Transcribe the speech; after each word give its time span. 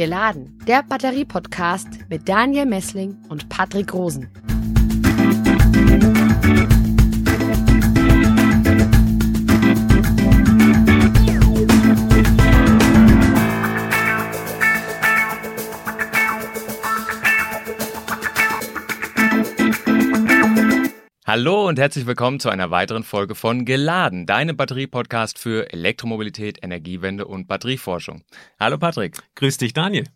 Geladen, 0.00 0.56
der 0.66 0.82
Batterie-Podcast 0.82 1.86
mit 2.08 2.26
Daniel 2.26 2.64
Messling 2.64 3.18
und 3.28 3.50
Patrick 3.50 3.92
Rosen. 3.92 4.30
Hallo 21.32 21.68
und 21.68 21.78
herzlich 21.78 22.08
willkommen 22.08 22.40
zu 22.40 22.50
einer 22.50 22.72
weiteren 22.72 23.04
Folge 23.04 23.36
von 23.36 23.64
Geladen, 23.64 24.26
deinem 24.26 24.56
Batterie-Podcast 24.56 25.38
für 25.38 25.72
Elektromobilität, 25.72 26.58
Energiewende 26.60 27.24
und 27.24 27.46
Batterieforschung. 27.46 28.24
Hallo 28.58 28.78
Patrick. 28.78 29.16
Grüß 29.36 29.56
dich, 29.56 29.72
Daniel. 29.72 30.06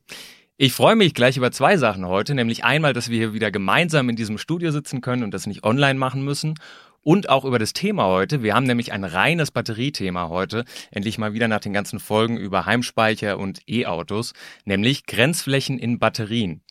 Ich 0.56 0.72
freue 0.72 0.96
mich 0.96 1.14
gleich 1.14 1.36
über 1.36 1.52
zwei 1.52 1.76
Sachen 1.76 2.08
heute, 2.08 2.34
nämlich 2.34 2.64
einmal, 2.64 2.94
dass 2.94 3.10
wir 3.10 3.18
hier 3.18 3.32
wieder 3.32 3.52
gemeinsam 3.52 4.08
in 4.08 4.16
diesem 4.16 4.38
Studio 4.38 4.72
sitzen 4.72 5.02
können 5.02 5.22
und 5.22 5.32
das 5.32 5.46
nicht 5.46 5.62
online 5.62 6.00
machen 6.00 6.24
müssen. 6.24 6.54
Und 7.00 7.28
auch 7.28 7.44
über 7.44 7.60
das 7.60 7.74
Thema 7.74 8.06
heute. 8.06 8.42
Wir 8.42 8.56
haben 8.56 8.66
nämlich 8.66 8.90
ein 8.90 9.04
reines 9.04 9.52
Batteriethema 9.52 10.30
heute. 10.30 10.64
Endlich 10.90 11.16
mal 11.16 11.32
wieder 11.32 11.46
nach 11.46 11.60
den 11.60 11.72
ganzen 11.72 12.00
Folgen 12.00 12.38
über 12.38 12.66
Heimspeicher 12.66 13.38
und 13.38 13.60
E-Autos, 13.68 14.32
nämlich 14.64 15.06
Grenzflächen 15.06 15.78
in 15.78 16.00
Batterien. 16.00 16.64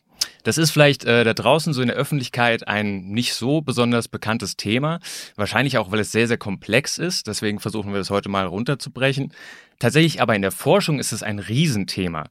Das 0.43 0.57
ist 0.57 0.71
vielleicht 0.71 1.05
äh, 1.05 1.23
da 1.23 1.33
draußen 1.33 1.73
so 1.73 1.81
in 1.81 1.87
der 1.87 1.97
Öffentlichkeit 1.97 2.67
ein 2.67 3.05
nicht 3.05 3.33
so 3.33 3.61
besonders 3.61 4.07
bekanntes 4.07 4.57
Thema. 4.57 4.99
Wahrscheinlich 5.35 5.77
auch, 5.77 5.91
weil 5.91 5.99
es 5.99 6.11
sehr, 6.11 6.27
sehr 6.27 6.37
komplex 6.37 6.97
ist. 6.97 7.27
Deswegen 7.27 7.59
versuchen 7.59 7.91
wir 7.91 7.99
das 7.99 8.09
heute 8.09 8.29
mal 8.29 8.45
runterzubrechen. 8.45 9.33
Tatsächlich 9.79 10.21
aber 10.21 10.35
in 10.35 10.41
der 10.41 10.51
Forschung 10.51 10.99
ist 10.99 11.13
es 11.13 11.23
ein 11.23 11.39
Riesenthema. 11.39 12.25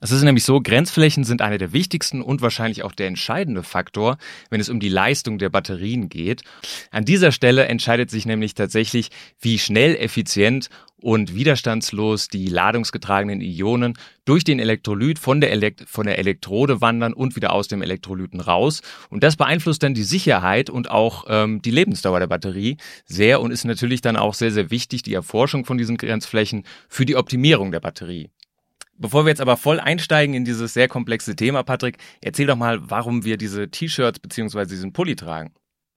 Es 0.00 0.10
ist 0.10 0.22
nämlich 0.22 0.44
so, 0.44 0.60
Grenzflächen 0.60 1.24
sind 1.24 1.40
einer 1.40 1.58
der 1.58 1.72
wichtigsten 1.72 2.20
und 2.20 2.42
wahrscheinlich 2.42 2.82
auch 2.82 2.92
der 2.92 3.06
entscheidende 3.06 3.62
Faktor, 3.62 4.18
wenn 4.50 4.60
es 4.60 4.68
um 4.68 4.80
die 4.80 4.88
Leistung 4.88 5.38
der 5.38 5.48
Batterien 5.48 6.08
geht. 6.08 6.42
An 6.90 7.04
dieser 7.04 7.32
Stelle 7.32 7.66
entscheidet 7.66 8.10
sich 8.10 8.26
nämlich 8.26 8.54
tatsächlich, 8.54 9.10
wie 9.40 9.58
schnell, 9.58 9.96
effizient 9.96 10.68
und 11.00 11.34
widerstandslos 11.34 12.28
die 12.28 12.46
ladungsgetragenen 12.46 13.40
Ionen 13.40 13.94
durch 14.24 14.44
den 14.44 14.58
Elektrolyt 14.58 15.18
von 15.18 15.40
der, 15.40 15.52
Elekt 15.52 15.84
von 15.86 16.06
der 16.06 16.18
Elektrode 16.18 16.80
wandern 16.80 17.12
und 17.12 17.36
wieder 17.36 17.52
aus 17.52 17.68
dem 17.68 17.82
Elektrolyten 17.82 18.40
raus. 18.40 18.82
Und 19.10 19.22
das 19.22 19.36
beeinflusst 19.36 19.82
dann 19.82 19.94
die 19.94 20.02
Sicherheit 20.02 20.68
und 20.70 20.90
auch 20.90 21.26
ähm, 21.28 21.62
die 21.62 21.70
Lebensdauer 21.70 22.18
der 22.18 22.26
Batterie 22.26 22.76
sehr 23.04 23.40
und 23.40 23.50
ist 23.50 23.64
natürlich 23.64 24.00
dann 24.00 24.16
auch 24.16 24.34
sehr, 24.34 24.50
sehr 24.50 24.70
wichtig, 24.70 25.02
die 25.02 25.14
Erforschung 25.14 25.64
von 25.64 25.78
diesen 25.78 25.96
Grenzflächen 25.96 26.64
für 26.88 27.06
die 27.06 27.16
Optimierung 27.16 27.72
der 27.72 27.80
Batterie. 27.80 28.30
Bevor 28.98 29.24
wir 29.24 29.30
jetzt 29.30 29.40
aber 29.40 29.56
voll 29.56 29.78
einsteigen 29.78 30.34
in 30.34 30.44
dieses 30.44 30.72
sehr 30.72 30.88
komplexe 30.88 31.36
Thema, 31.36 31.62
Patrick, 31.62 31.98
erzähl 32.22 32.46
doch 32.46 32.56
mal, 32.56 32.90
warum 32.90 33.24
wir 33.24 33.36
diese 33.36 33.70
T-Shirts 33.70 34.20
beziehungsweise 34.20 34.70
diesen 34.70 34.92
Pulli 34.92 35.16
tragen. 35.16 35.52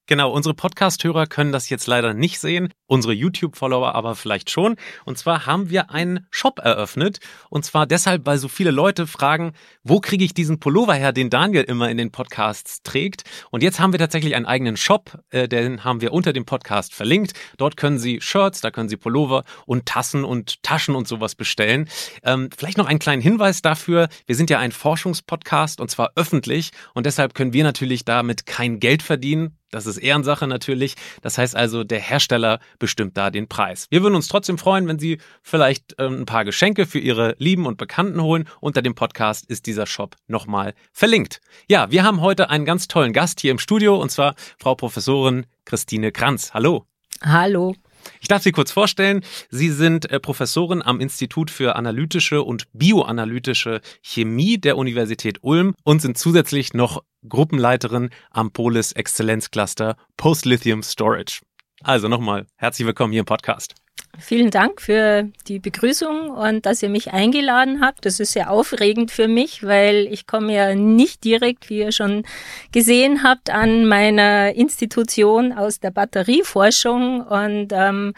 Genau, 0.06 0.32
unsere 0.32 0.54
Podcast-Hörer 0.54 1.26
können 1.26 1.52
das 1.52 1.68
jetzt 1.68 1.86
leider 1.86 2.14
nicht 2.14 2.40
sehen, 2.40 2.72
unsere 2.90 3.14
YouTube-Follower 3.14 3.94
aber 3.94 4.16
vielleicht 4.16 4.50
schon. 4.50 4.76
Und 5.04 5.16
zwar 5.16 5.46
haben 5.46 5.70
wir 5.70 5.90
einen 5.90 6.26
Shop 6.30 6.58
eröffnet. 6.58 7.20
Und 7.48 7.64
zwar 7.64 7.86
deshalb, 7.86 8.26
weil 8.26 8.38
so 8.38 8.48
viele 8.48 8.72
Leute 8.72 9.06
fragen, 9.06 9.52
wo 9.84 10.00
kriege 10.00 10.24
ich 10.24 10.34
diesen 10.34 10.58
Pullover 10.58 10.94
her, 10.94 11.12
den 11.12 11.30
Daniel 11.30 11.62
immer 11.62 11.88
in 11.88 11.96
den 11.96 12.10
Podcasts 12.10 12.82
trägt. 12.82 13.22
Und 13.50 13.62
jetzt 13.62 13.78
haben 13.78 13.92
wir 13.92 14.00
tatsächlich 14.00 14.34
einen 14.34 14.46
eigenen 14.46 14.76
Shop, 14.76 15.22
äh, 15.30 15.46
den 15.46 15.84
haben 15.84 16.00
wir 16.00 16.12
unter 16.12 16.32
dem 16.32 16.44
Podcast 16.44 16.92
verlinkt. 16.92 17.32
Dort 17.58 17.76
können 17.76 17.98
Sie 17.98 18.20
Shirts, 18.20 18.60
da 18.60 18.72
können 18.72 18.88
Sie 18.88 18.96
Pullover 18.96 19.44
und 19.66 19.86
Tassen 19.86 20.24
und 20.24 20.60
Taschen 20.64 20.96
und 20.96 21.06
sowas 21.06 21.36
bestellen. 21.36 21.88
Ähm, 22.24 22.50
vielleicht 22.56 22.76
noch 22.76 22.86
einen 22.86 22.98
kleinen 22.98 23.22
Hinweis 23.22 23.62
dafür. 23.62 24.08
Wir 24.26 24.34
sind 24.34 24.50
ja 24.50 24.58
ein 24.58 24.72
Forschungspodcast 24.72 25.80
und 25.80 25.90
zwar 25.92 26.10
öffentlich. 26.16 26.72
Und 26.94 27.06
deshalb 27.06 27.34
können 27.34 27.52
wir 27.52 27.62
natürlich 27.62 28.04
damit 28.04 28.46
kein 28.46 28.80
Geld 28.80 29.02
verdienen 29.04 29.56
das 29.70 29.86
ist 29.86 29.98
Ehrensache 29.98 30.46
natürlich. 30.46 30.96
Das 31.22 31.38
heißt 31.38 31.54
also, 31.54 31.84
der 31.84 32.00
Hersteller 32.00 32.58
bestimmt 32.80 33.16
da 33.16 33.30
den 33.30 33.46
Preis. 33.46 33.86
Wir 33.90 34.02
würden 34.02 34.16
uns 34.16 34.26
trotzdem 34.26 34.58
freuen, 34.58 34.88
wenn 34.88 34.98
Sie 34.98 35.18
vielleicht 35.42 35.94
ähm, 35.98 36.22
ein 36.22 36.26
paar 36.26 36.44
Geschenke 36.44 36.86
für 36.86 36.98
Ihre 36.98 37.36
Lieben 37.38 37.66
und 37.66 37.78
Bekannten 37.78 38.20
holen. 38.20 38.48
Unter 38.60 38.82
dem 38.82 38.96
Podcast 38.96 39.48
ist 39.48 39.66
dieser 39.66 39.86
Shop 39.86 40.16
nochmal 40.26 40.74
verlinkt. 40.92 41.40
Ja, 41.68 41.92
wir 41.92 42.02
haben 42.02 42.20
heute 42.20 42.50
einen 42.50 42.64
ganz 42.64 42.88
tollen 42.88 43.12
Gast 43.12 43.40
hier 43.40 43.52
im 43.52 43.60
Studio 43.60 43.96
und 43.96 44.10
zwar 44.10 44.34
Frau 44.58 44.74
Professorin 44.74 45.46
Christine 45.64 46.10
Kranz. 46.10 46.50
Hallo. 46.52 46.86
Hallo. 47.22 47.76
Ich 48.20 48.28
darf 48.28 48.42
Sie 48.42 48.52
kurz 48.52 48.70
vorstellen. 48.70 49.22
Sie 49.50 49.70
sind 49.70 50.10
äh, 50.10 50.20
Professorin 50.20 50.82
am 50.82 51.00
Institut 51.00 51.50
für 51.50 51.76
analytische 51.76 52.42
und 52.42 52.66
bioanalytische 52.72 53.80
Chemie 54.02 54.58
der 54.58 54.76
Universität 54.76 55.38
Ulm 55.42 55.74
und 55.84 56.02
sind 56.02 56.18
zusätzlich 56.18 56.74
noch 56.74 57.02
Gruppenleiterin 57.28 58.10
am 58.30 58.50
Polis 58.50 58.92
Exzellenzcluster 58.92 59.96
Post 60.16 60.46
Lithium 60.46 60.82
Storage. 60.82 61.40
Also 61.82 62.08
nochmal 62.08 62.46
herzlich 62.56 62.86
willkommen 62.86 63.12
hier 63.12 63.20
im 63.20 63.26
Podcast. 63.26 63.74
Vielen 64.18 64.50
Dank 64.50 64.82
für 64.82 65.30
die 65.48 65.60
Begrüßung 65.60 66.28
und 66.30 66.66
dass 66.66 66.82
ihr 66.82 66.90
mich 66.90 67.12
eingeladen 67.12 67.80
habt. 67.80 68.04
Das 68.04 68.20
ist 68.20 68.32
sehr 68.32 68.50
aufregend 68.50 69.10
für 69.10 69.28
mich, 69.28 69.62
weil 69.62 70.06
ich 70.10 70.26
komme 70.26 70.54
ja 70.54 70.74
nicht 70.74 71.24
direkt, 71.24 71.70
wie 71.70 71.78
ihr 71.78 71.92
schon 71.92 72.24
gesehen 72.70 73.22
habt, 73.22 73.48
an 73.48 73.86
meiner 73.86 74.54
Institution 74.54 75.52
aus 75.52 75.80
der 75.80 75.90
Batterieforschung 75.90 77.22
und 77.22 77.68
ähm, 77.70 78.12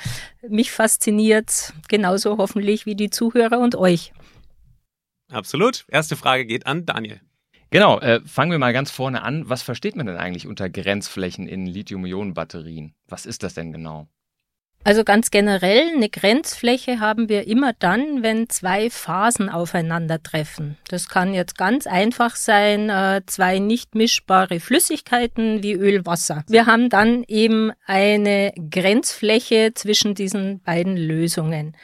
mich 0.49 0.73
fasziniert 0.73 1.73
genauso 1.89 2.39
hoffentlich 2.39 2.84
wie 2.84 2.97
die 2.97 3.11
Zuhörer 3.11 3.61
und 3.61 3.77
euch. 3.77 4.12
Absolut. 5.31 5.84
Erste 5.89 6.17
Frage 6.17 6.47
geht 6.47 6.67
an 6.67 6.84
Daniel. 6.84 7.21
Genau, 7.72 7.99
äh, 8.00 8.21
fangen 8.27 8.50
wir 8.50 8.59
mal 8.59 8.75
ganz 8.75 8.91
vorne 8.91 9.22
an. 9.22 9.49
Was 9.49 9.62
versteht 9.62 9.97
man 9.97 10.05
denn 10.05 10.19
eigentlich 10.19 10.47
unter 10.47 10.69
Grenzflächen 10.69 11.49
in 11.49 11.65
Lithium-Ionen-Batterien? 11.65 12.93
Was 13.09 13.25
ist 13.25 13.43
das 13.43 13.55
denn 13.55 13.72
genau? 13.72 14.09
Also 14.84 15.05
ganz 15.05 15.31
generell, 15.31 15.91
eine 15.94 16.11
Grenzfläche 16.11 17.00
haben 17.00 17.31
wir 17.31 17.47
immer 17.47 17.72
dann, 17.72 18.22
wenn 18.22 18.50
zwei 18.50 18.91
Phasen 18.91 19.49
aufeinandertreffen. 19.49 20.77
Das 20.88 21.09
kann 21.09 21.32
jetzt 21.32 21.56
ganz 21.56 21.87
einfach 21.87 22.37
sein, 22.37 22.91
äh, 22.91 23.22
zwei 23.25 23.59
nicht 23.59 23.94
mischbare 23.94 24.61
Flüssigkeiten 24.61 25.62
wie 25.62 25.72
Öl, 25.72 26.05
Wasser. 26.05 26.44
Wir 26.49 26.66
haben 26.66 26.91
dann 26.91 27.25
eben 27.27 27.71
eine 27.87 28.53
Grenzfläche 28.71 29.72
zwischen 29.75 30.15
diesen 30.15 30.61
beiden 30.61 30.97
Lösungen. 30.97 31.77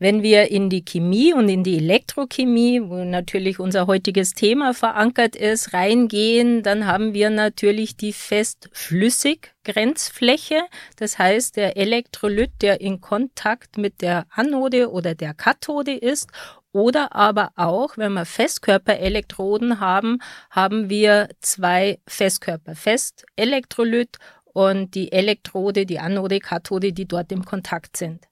Wenn 0.00 0.24
wir 0.24 0.50
in 0.50 0.70
die 0.70 0.84
Chemie 0.84 1.32
und 1.32 1.48
in 1.48 1.62
die 1.62 1.76
Elektrochemie, 1.76 2.80
wo 2.82 3.04
natürlich 3.04 3.60
unser 3.60 3.86
heutiges 3.86 4.32
Thema 4.32 4.74
verankert 4.74 5.36
ist, 5.36 5.72
reingehen, 5.72 6.64
dann 6.64 6.88
haben 6.88 7.14
wir 7.14 7.30
natürlich 7.30 7.96
die 7.96 8.12
fest-flüssig-Grenzfläche. 8.12 10.62
Das 10.96 11.20
heißt, 11.20 11.56
der 11.56 11.76
Elektrolyt, 11.76 12.50
der 12.60 12.80
in 12.80 13.00
Kontakt 13.00 13.78
mit 13.78 14.02
der 14.02 14.26
Anode 14.30 14.90
oder 14.90 15.14
der 15.14 15.32
Kathode 15.32 15.92
ist 15.92 16.28
oder 16.72 17.14
aber 17.14 17.52
auch, 17.54 17.96
wenn 17.96 18.14
wir 18.14 18.24
Festkörperelektroden 18.24 19.78
haben, 19.78 20.18
haben 20.50 20.90
wir 20.90 21.28
zwei 21.40 22.00
Festkörper. 22.08 22.74
Festelektrolyt 22.74 24.16
und 24.52 24.96
die 24.96 25.12
Elektrode, 25.12 25.86
die 25.86 26.00
Anode, 26.00 26.40
Kathode, 26.40 26.92
die 26.92 27.06
dort 27.06 27.30
im 27.30 27.44
Kontakt 27.44 27.96
sind. 27.96 28.26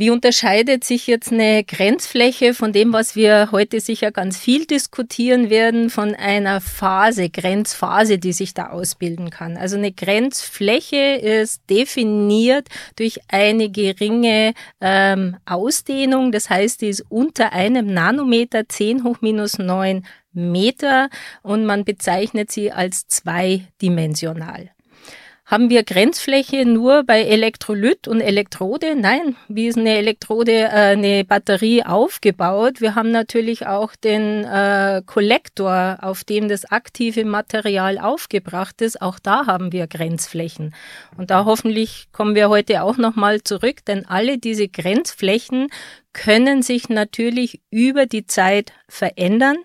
Wie 0.00 0.10
unterscheidet 0.10 0.84
sich 0.84 1.08
jetzt 1.08 1.32
eine 1.32 1.64
Grenzfläche 1.64 2.54
von 2.54 2.72
dem, 2.72 2.92
was 2.92 3.16
wir 3.16 3.48
heute 3.50 3.80
sicher 3.80 4.12
ganz 4.12 4.38
viel 4.38 4.64
diskutieren 4.64 5.50
werden, 5.50 5.90
von 5.90 6.14
einer 6.14 6.60
Phase, 6.60 7.28
Grenzphase, 7.28 8.18
die 8.18 8.32
sich 8.32 8.54
da 8.54 8.68
ausbilden 8.68 9.30
kann? 9.30 9.56
Also 9.56 9.76
eine 9.76 9.90
Grenzfläche 9.90 11.16
ist 11.16 11.68
definiert 11.68 12.68
durch 12.94 13.18
eine 13.26 13.70
geringe 13.70 14.52
ähm, 14.80 15.36
Ausdehnung, 15.46 16.30
das 16.30 16.48
heißt, 16.48 16.80
die 16.82 16.90
ist 16.90 17.04
unter 17.08 17.52
einem 17.52 17.92
Nanometer 17.92 18.68
10 18.68 19.02
hoch 19.02 19.20
minus 19.20 19.58
9 19.58 20.06
Meter 20.32 21.08
und 21.42 21.66
man 21.66 21.84
bezeichnet 21.84 22.52
sie 22.52 22.70
als 22.70 23.08
zweidimensional. 23.08 24.70
Haben 25.50 25.70
wir 25.70 25.82
Grenzfläche 25.82 26.66
nur 26.66 27.04
bei 27.04 27.22
Elektrolyt 27.22 28.06
und 28.06 28.20
Elektrode? 28.20 28.94
Nein, 28.94 29.34
wie 29.48 29.68
ist 29.68 29.78
eine 29.78 29.96
Elektrode, 29.96 30.52
äh, 30.52 30.92
eine 30.92 31.24
Batterie 31.24 31.82
aufgebaut? 31.86 32.82
Wir 32.82 32.94
haben 32.94 33.10
natürlich 33.12 33.66
auch 33.66 33.96
den 33.96 34.44
äh, 34.44 35.00
Kollektor, 35.06 36.00
auf 36.02 36.22
dem 36.22 36.50
das 36.50 36.66
aktive 36.66 37.24
Material 37.24 37.98
aufgebracht 37.98 38.82
ist. 38.82 39.00
Auch 39.00 39.18
da 39.18 39.46
haben 39.46 39.72
wir 39.72 39.86
Grenzflächen. 39.86 40.74
Und 41.16 41.30
da 41.30 41.46
hoffentlich 41.46 42.08
kommen 42.12 42.34
wir 42.34 42.50
heute 42.50 42.82
auch 42.82 42.98
nochmal 42.98 43.42
zurück, 43.42 43.86
denn 43.86 44.04
alle 44.04 44.36
diese 44.36 44.68
Grenzflächen 44.68 45.68
können 46.12 46.60
sich 46.60 46.90
natürlich 46.90 47.62
über 47.70 48.04
die 48.04 48.26
Zeit 48.26 48.74
verändern 48.86 49.56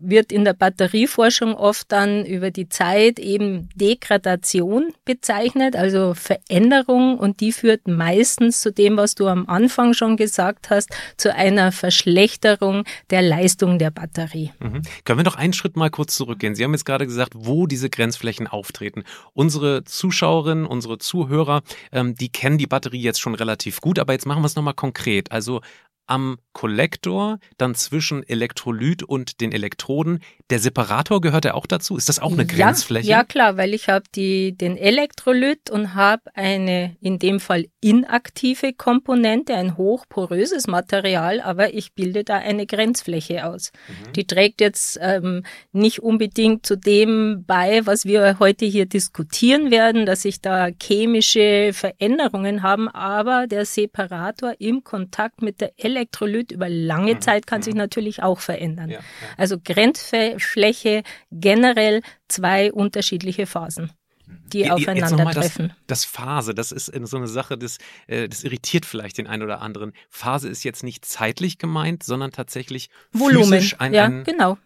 wird 0.00 0.32
in 0.32 0.44
der 0.44 0.54
Batterieforschung 0.54 1.54
oft 1.54 1.90
dann 1.92 2.24
über 2.24 2.50
die 2.50 2.68
Zeit 2.68 3.18
eben 3.18 3.68
Degradation 3.74 4.92
bezeichnet, 5.04 5.76
also 5.76 6.14
Veränderung 6.14 7.18
und 7.18 7.40
die 7.40 7.52
führt 7.52 7.88
meistens 7.88 8.60
zu 8.60 8.72
dem, 8.72 8.96
was 8.96 9.14
du 9.14 9.26
am 9.26 9.46
Anfang 9.48 9.94
schon 9.94 10.16
gesagt 10.16 10.70
hast, 10.70 10.90
zu 11.16 11.34
einer 11.34 11.72
Verschlechterung 11.72 12.84
der 13.10 13.22
Leistung 13.22 13.78
der 13.78 13.90
Batterie. 13.90 14.52
Mhm. 14.58 14.82
Können 15.04 15.18
wir 15.18 15.24
noch 15.24 15.36
einen 15.36 15.52
Schritt 15.52 15.76
mal 15.76 15.90
kurz 15.90 16.16
zurückgehen? 16.16 16.54
Sie 16.54 16.64
haben 16.64 16.72
jetzt 16.72 16.84
gerade 16.84 17.06
gesagt, 17.06 17.32
wo 17.34 17.66
diese 17.66 17.90
Grenzflächen 17.90 18.46
auftreten. 18.46 19.04
Unsere 19.32 19.84
Zuschauerinnen, 19.84 20.66
unsere 20.66 20.98
Zuhörer, 20.98 21.62
ähm, 21.92 22.14
die 22.14 22.28
kennen 22.28 22.58
die 22.58 22.66
Batterie 22.66 23.00
jetzt 23.00 23.20
schon 23.20 23.34
relativ 23.34 23.80
gut, 23.80 23.98
aber 23.98 24.12
jetzt 24.12 24.26
machen 24.26 24.42
wir 24.42 24.46
es 24.46 24.56
nochmal 24.56 24.74
konkret. 24.74 25.32
Also 25.32 25.60
am 26.06 26.38
Kollektor, 26.52 27.38
dann 27.58 27.74
zwischen 27.74 28.26
Elektrolyt 28.26 29.02
und 29.02 29.42
den 29.42 29.52
Elektroden. 29.52 30.20
Der 30.48 30.58
Separator 30.58 31.20
gehört 31.20 31.44
er 31.44 31.54
auch 31.54 31.66
dazu? 31.66 31.98
Ist 31.98 32.08
das 32.08 32.18
auch 32.18 32.32
eine 32.32 32.46
Grenzfläche? 32.46 33.08
Ja, 33.08 33.18
ja 33.18 33.24
klar, 33.24 33.58
weil 33.58 33.74
ich 33.74 33.90
habe 33.90 34.04
den 34.14 34.78
Elektrolyt 34.78 35.68
und 35.68 35.94
habe 35.94 36.22
eine 36.34 36.96
in 37.02 37.18
dem 37.18 37.40
Fall 37.40 37.66
inaktive 37.82 38.72
Komponente, 38.72 39.54
ein 39.54 39.76
hochporöses 39.76 40.66
Material, 40.66 41.42
aber 41.42 41.74
ich 41.74 41.92
bilde 41.92 42.24
da 42.24 42.36
eine 42.36 42.64
Grenzfläche 42.64 43.44
aus. 43.44 43.72
Mhm. 43.88 44.12
Die 44.14 44.26
trägt 44.26 44.62
jetzt 44.62 44.98
ähm, 45.02 45.42
nicht 45.72 46.02
unbedingt 46.02 46.64
zu 46.64 46.76
dem 46.78 47.44
bei, 47.46 47.84
was 47.84 48.06
wir 48.06 48.38
heute 48.38 48.64
hier 48.64 48.86
diskutieren 48.86 49.70
werden, 49.70 50.06
dass 50.06 50.22
sich 50.22 50.40
da 50.40 50.68
chemische 50.82 51.72
Veränderungen 51.74 52.62
haben, 52.62 52.88
aber 52.88 53.46
der 53.46 53.66
Separator 53.66 54.54
im 54.58 54.82
Kontakt 54.82 55.42
mit 55.42 55.60
der 55.60 55.72
Elektrolyt 55.76 55.95
Elektrolyt 55.96 56.52
über 56.52 56.68
lange 56.68 57.14
mhm. 57.14 57.20
Zeit 57.20 57.46
kann 57.46 57.62
sich 57.62 57.74
mhm. 57.74 57.78
natürlich 57.78 58.22
auch 58.22 58.40
verändern. 58.40 58.90
Ja, 58.90 58.98
ja. 58.98 59.04
Also 59.36 59.56
Grenzfläche 59.62 61.02
generell 61.30 62.02
zwei 62.28 62.72
unterschiedliche 62.72 63.46
Phasen 63.46 63.90
die 64.52 64.70
aufeinandertreffen. 64.70 65.68
Das, 65.68 66.02
das, 66.02 66.04
Phase, 66.04 66.54
das 66.54 66.72
ist 66.72 66.86
so 66.86 67.16
eine 67.16 67.28
Sache, 67.28 67.56
das, 67.56 67.78
äh, 68.06 68.28
das 68.28 68.44
irritiert 68.44 68.84
vielleicht 68.84 69.18
den 69.18 69.26
einen 69.26 69.42
oder 69.42 69.60
anderen. 69.60 69.92
Phase 70.08 70.48
ist 70.48 70.64
jetzt 70.64 70.82
nicht 70.82 71.04
zeitlich 71.04 71.58
gemeint, 71.58 72.02
sondern 72.02 72.32
tatsächlich 72.32 72.90
Volumen. 73.12 73.52
physisch 73.52 73.80
ein, 73.80 73.94
ja, 73.94 74.04
ein, 74.04 74.24
genau 74.24 74.58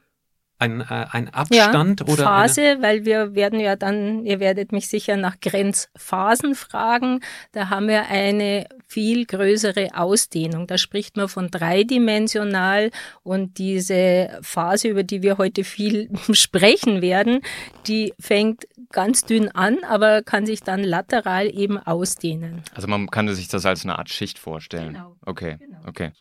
ein, 0.61 0.81
äh, 0.81 1.07
ein 1.11 1.29
Abstand 1.33 2.01
ja, 2.01 2.07
oder 2.07 2.25
Phase, 2.25 2.63
eine? 2.63 2.83
weil 2.83 3.05
wir 3.05 3.35
werden 3.35 3.61
ja 3.61 3.77
dann, 3.77 4.25
ihr 4.25 4.41
werdet 4.41 4.73
mich 4.73 4.89
sicher 4.89 5.17
nach 5.17 5.41
Grenzphasen 5.41 6.55
fragen. 6.55 7.21
Da 7.53 7.71
haben 7.71 7.89
wir 7.89 8.09
eine 8.09 8.67
viel 8.87 9.25
größere 9.25 9.89
Ausdehnung. 9.95 10.67
Da 10.67 10.79
spricht 10.79 11.17
man 11.17 11.29
von 11.29 11.51
dreidimensional 11.51 12.91
und 13.23 13.59
diese 13.59 14.39
Phase, 14.43 14.89
über 14.89 15.03
die 15.03 15.23
wir 15.23 15.39
heute 15.39 15.65
viel 15.65 16.11
sprechen 16.33 17.01
werden, 17.01 17.41
die 17.87 18.13
fängt 18.21 18.65
ganz 18.93 19.25
dünn 19.25 19.49
an, 19.49 19.79
aber 19.89 20.23
kann 20.23 20.47
sich 20.47 20.61
dann 20.61 20.83
lateral 20.83 21.47
eben 21.47 21.79
ausdehnen. 21.79 22.63
Also 22.75 22.89
man 22.89 23.11
kann 23.11 23.33
sich 23.35 23.49
das 23.49 23.65
als 23.65 23.85
eine 23.85 23.99
Art 23.99 24.11
Schicht 24.11 24.39
vorstellen. 24.39 24.95
Genau. 24.95 25.17
Okay, 25.25 25.57
genau. 25.59 25.79
okay. 25.87 26.13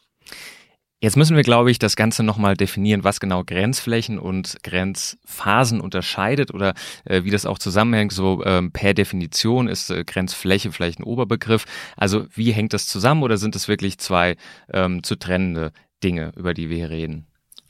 Jetzt 1.01 1.15
müssen 1.15 1.37
wir, 1.37 1.43
glaube 1.43 1.71
ich, 1.71 1.79
das 1.79 1.95
Ganze 1.95 2.23
nochmal 2.23 2.55
definieren, 2.57 3.05
was 3.05 3.21
genau 3.21 3.45
Grenzflächen 3.45 4.19
und 4.19 4.57
Grenzphasen 4.63 5.79
unterscheidet 5.79 6.53
oder 6.53 6.73
äh, 7.05 7.23
wie 7.23 7.29
das 7.29 7.45
auch 7.45 7.57
zusammenhängt. 7.57 8.11
So 8.11 8.43
ähm, 8.43 8.73
per 8.73 8.93
Definition 8.93 9.69
ist 9.69 9.89
äh, 9.91 10.03
Grenzfläche 10.03 10.73
vielleicht 10.73 10.99
ein 10.99 11.03
Oberbegriff. 11.03 11.65
Also 11.95 12.25
wie 12.33 12.51
hängt 12.51 12.73
das 12.73 12.85
zusammen 12.85 13.23
oder 13.23 13.37
sind 13.37 13.55
es 13.55 13.69
wirklich 13.69 13.97
zwei 13.97 14.35
ähm, 14.73 15.01
zu 15.01 15.15
trennende 15.15 15.71
Dinge, 16.03 16.33
über 16.35 16.53
die 16.53 16.69
wir 16.69 16.77
hier 16.77 16.89
reden? 16.89 17.27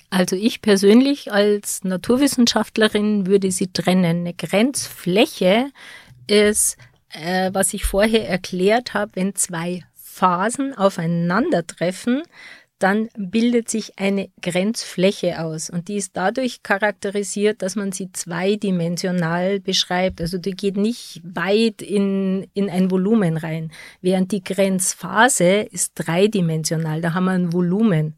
Also 0.10 0.36
ich 0.36 0.64
persönlich 0.64 1.32
als 1.32 1.84
Naturwissenschaftlerin 1.84 3.28
würde 3.28 3.52
sie 3.52 3.72
trennen. 3.72 4.06
Eine 4.06 4.34
Grenzfläche 4.34 5.70
ist, 6.26 6.78
äh, 7.12 7.52
was 7.54 7.76
ich 7.76 7.86
vorher 7.86 8.28
erklärt 8.28 8.96
habe, 8.96 9.12
wenn 9.14 9.36
zwei 9.36 9.84
Phasen 9.94 10.76
aufeinandertreffen, 10.76 12.24
dann 12.80 13.10
bildet 13.18 13.70
sich 13.70 14.00
eine 14.00 14.30
Grenzfläche 14.42 15.42
aus 15.42 15.70
und 15.70 15.90
die 15.90 15.98
ist 15.98 16.16
dadurch 16.16 16.64
charakterisiert, 16.64 17.62
dass 17.62 17.76
man 17.76 17.92
sie 17.92 18.12
zweidimensional 18.12 19.60
beschreibt. 19.60 20.22
Also 20.22 20.38
die 20.38 20.52
geht 20.52 20.78
nicht 20.78 21.22
weit 21.24 21.82
in, 21.82 22.48
in 22.54 22.70
ein 22.70 22.90
Volumen 22.90 23.38
rein, 23.38 23.72
während 24.02 24.32
die 24.32 24.44
Grenzphase 24.44 25.68
ist 25.72 25.94
dreidimensional, 25.96 27.02
da 27.02 27.14
haben 27.14 27.26
wir 27.26 27.32
ein 27.32 27.54
Volumen. 27.54 28.16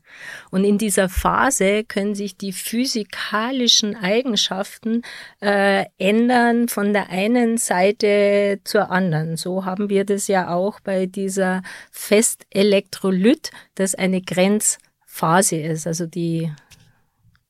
Und 0.52 0.64
in 0.64 0.78
dieser 0.78 1.10
Phase 1.10 1.84
können 1.84 2.16
sich 2.16 2.38
die 2.38 2.52
physikalischen 2.52 3.96
Eigenschaften 3.96 5.04
äh, 5.42 5.86
ändern 5.98 6.68
von 6.68 6.94
der 6.94 7.10
einen 7.10 7.58
Seite 7.58 8.60
zur 8.64 8.92
anderen. 8.92 9.38
So 9.38 9.66
haben 9.66 9.90
wir 9.90 10.06
das 10.06 10.28
ja 10.28 10.54
auch 10.54 10.80
bei 10.82 11.06
dieser 11.06 11.62
Festelektrolyt, 11.92 13.52
das 13.76 13.96
eine 13.96 14.22
Grenz 14.22 14.51
Grenzphase 14.52 15.58
ist, 15.58 15.88
also 15.88 16.06
die 16.06 16.52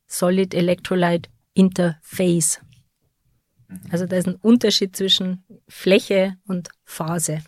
Solid 0.07 0.53
Electrolyte 0.53 1.29
Interface. 1.53 2.61
Also 3.89 4.05
da 4.05 4.15
ist 4.17 4.27
ein 4.27 4.35
Unterschied 4.35 4.95
zwischen 4.95 5.43
Fläche 5.67 6.37
und 6.47 6.69
Phase. 6.83 7.41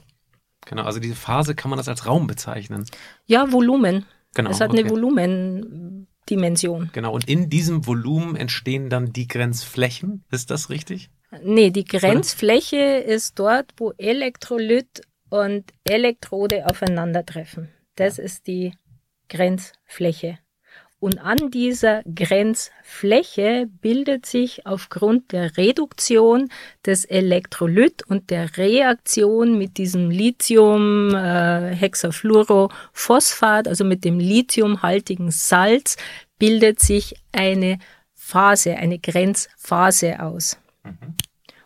Genau, 0.65 0.83
also 0.83 1.00
diese 1.00 1.15
Phase 1.15 1.53
kann 1.55 1.69
man 1.69 1.77
das 1.77 1.88
als 1.89 2.05
Raum 2.05 2.27
bezeichnen. 2.27 2.85
Ja, 3.25 3.51
Volumen. 3.51 4.05
Genau. 4.33 4.50
Es 4.50 4.61
hat 4.61 4.71
okay. 4.71 4.79
eine 4.79 4.89
Volumendimension. 4.89 6.89
Genau, 6.94 7.13
und 7.13 7.27
in 7.27 7.50
diesem 7.50 7.85
Volumen 7.85 8.38
entstehen 8.38 8.89
dann 8.89 9.11
die 9.11 9.27
Grenzflächen. 9.27 10.23
Ist 10.31 10.50
das 10.50 10.69
richtig? 10.69 11.09
Nee, 11.44 11.71
die 11.71 11.83
Grenzfläche 11.83 13.01
Oder? 13.03 13.05
ist 13.05 13.38
dort, 13.39 13.73
wo 13.77 13.91
Elektrolyt 13.97 15.01
und 15.29 15.65
Elektrode 15.83 16.67
aufeinandertreffen. 16.67 17.67
Das 17.95 18.17
ja. 18.17 18.23
ist 18.23 18.47
die 18.47 18.73
Grenzfläche. 19.29 20.39
Und 21.03 21.19
an 21.19 21.51
dieser 21.51 22.01
Grenzfläche 22.03 23.67
bildet 23.81 24.25
sich 24.25 24.65
aufgrund 24.65 25.33
der 25.33 25.57
Reduktion 25.57 26.47
des 26.85 27.03
Elektrolyt 27.03 28.03
und 28.07 28.29
der 28.29 28.55
Reaktion 28.55 29.57
mit 29.57 29.77
diesem 29.77 30.09
Lithium 30.09 31.13
äh, 31.13 31.75
Hexafluorophosphat, 31.75 33.67
also 33.67 33.83
mit 33.83 34.05
dem 34.05 34.17
lithiumhaltigen 34.17 35.29
Salz, 35.29 35.97
bildet 36.39 36.79
sich 36.79 37.15
eine 37.33 37.79
Phase, 38.13 38.77
eine 38.77 38.97
Grenzphase 38.97 40.21
aus. 40.21 40.57
Mhm. 40.85 41.15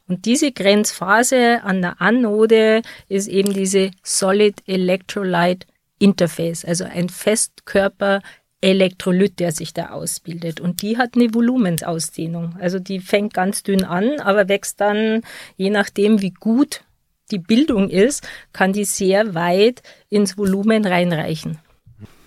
Und 0.07 0.25
diese 0.25 0.51
Grenzphase 0.51 1.61
an 1.63 1.83
der 1.83 2.01
Anode 2.01 2.81
ist 3.07 3.27
eben 3.27 3.53
diese 3.53 3.91
Solid 4.01 4.63
Electrolyte 4.65 5.67
Interface, 5.99 6.65
also 6.65 6.83
ein 6.83 7.09
Festkörper 7.09 8.21
Elektrolyt, 8.59 9.39
der 9.39 9.51
sich 9.51 9.73
da 9.73 9.89
ausbildet. 9.89 10.59
Und 10.59 10.81
die 10.81 10.97
hat 10.97 11.15
eine 11.15 11.33
Volumensausdehnung. 11.33 12.55
Also 12.59 12.79
die 12.79 12.99
fängt 12.99 13.33
ganz 13.33 13.63
dünn 13.63 13.83
an, 13.83 14.19
aber 14.19 14.49
wächst 14.49 14.81
dann, 14.81 15.21
je 15.57 15.69
nachdem, 15.69 16.21
wie 16.21 16.31
gut 16.31 16.83
die 17.29 17.39
Bildung 17.39 17.89
ist, 17.89 18.27
kann 18.53 18.73
die 18.73 18.85
sehr 18.85 19.35
weit 19.35 19.83
ins 20.09 20.37
Volumen 20.37 20.85
reinreichen. 20.85 21.59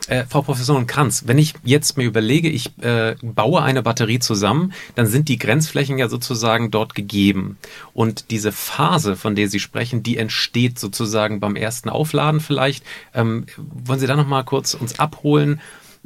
Äh, 0.09 0.25
Frau 0.29 0.43
Professorin 0.43 0.87
Kranz, 0.87 1.25
wenn 1.27 1.39
ich 1.39 1.55
jetzt 1.65 1.97
mir 1.97 2.05
überlege, 2.05 2.49
ich 2.49 2.79
äh, 2.83 3.17
baue 3.23 3.63
eine 3.63 3.83
Batterie 3.83 4.19
zusammen, 4.19 4.73
dann 4.95 5.07
sind 5.07 5.29
die 5.29 5.39
Grenzflächen 5.39 5.99
ja 5.99 6.09
sozusagen 6.09 6.71
dort 6.71 6.95
gegeben. 6.95 7.59
Und 7.93 8.31
diese 8.31 8.53
Phase, 8.53 9.17
von 9.17 9.35
der 9.35 9.49
Sie 9.49 9.61
sprechen, 9.61 10.03
die 10.03 10.17
entsteht 10.17 10.79
sozusagen 10.79 11.41
beim 11.41 11.57
ersten 11.57 11.89
Aufladen 11.89 12.41
vielleicht. 12.41 12.85
Ähm, 13.15 13.47
wollen 13.57 14.01
Sie 14.01 14.07
da 14.07 14.17
nochmal 14.17 14.45
kurz 14.45 14.75
uns 14.75 14.99
abholen? 14.99 15.61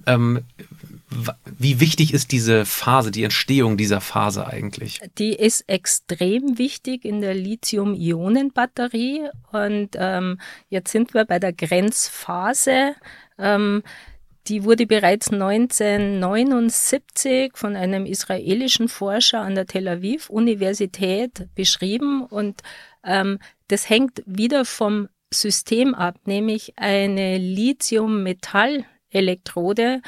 Ähm, 0.06 0.40
wie 1.58 1.80
wichtig 1.80 2.12
ist 2.12 2.32
diese 2.32 2.64
Phase, 2.64 3.10
die 3.10 3.24
Entstehung 3.24 3.76
dieser 3.76 4.00
Phase 4.00 4.46
eigentlich? 4.46 5.00
Die 5.18 5.32
ist 5.34 5.68
extrem 5.68 6.58
wichtig 6.58 7.04
in 7.04 7.20
der 7.20 7.34
Lithium-Ionen-Batterie. 7.34 9.28
Und 9.52 9.90
ähm, 9.94 10.40
jetzt 10.70 10.90
sind 10.90 11.14
wir 11.14 11.24
bei 11.24 11.38
der 11.38 11.52
Grenzphase. 11.52 12.94
Ähm, 13.38 13.82
die 14.46 14.64
wurde 14.64 14.86
bereits 14.86 15.32
1979 15.32 17.52
von 17.54 17.76
einem 17.76 18.04
israelischen 18.04 18.88
Forscher 18.88 19.40
an 19.40 19.54
der 19.54 19.64
Tel 19.66 19.88
Aviv 19.88 20.28
Universität 20.28 21.48
beschrieben 21.54 22.24
und 22.24 22.60
ähm, 23.04 23.38
das 23.68 23.88
hängt 23.88 24.22
wieder 24.26 24.66
vom 24.66 25.08
System 25.32 25.94
ab, 25.94 26.16
nämlich 26.26 26.74
eine 26.76 27.38
Lithium-Metall-Elektrode 27.38 30.02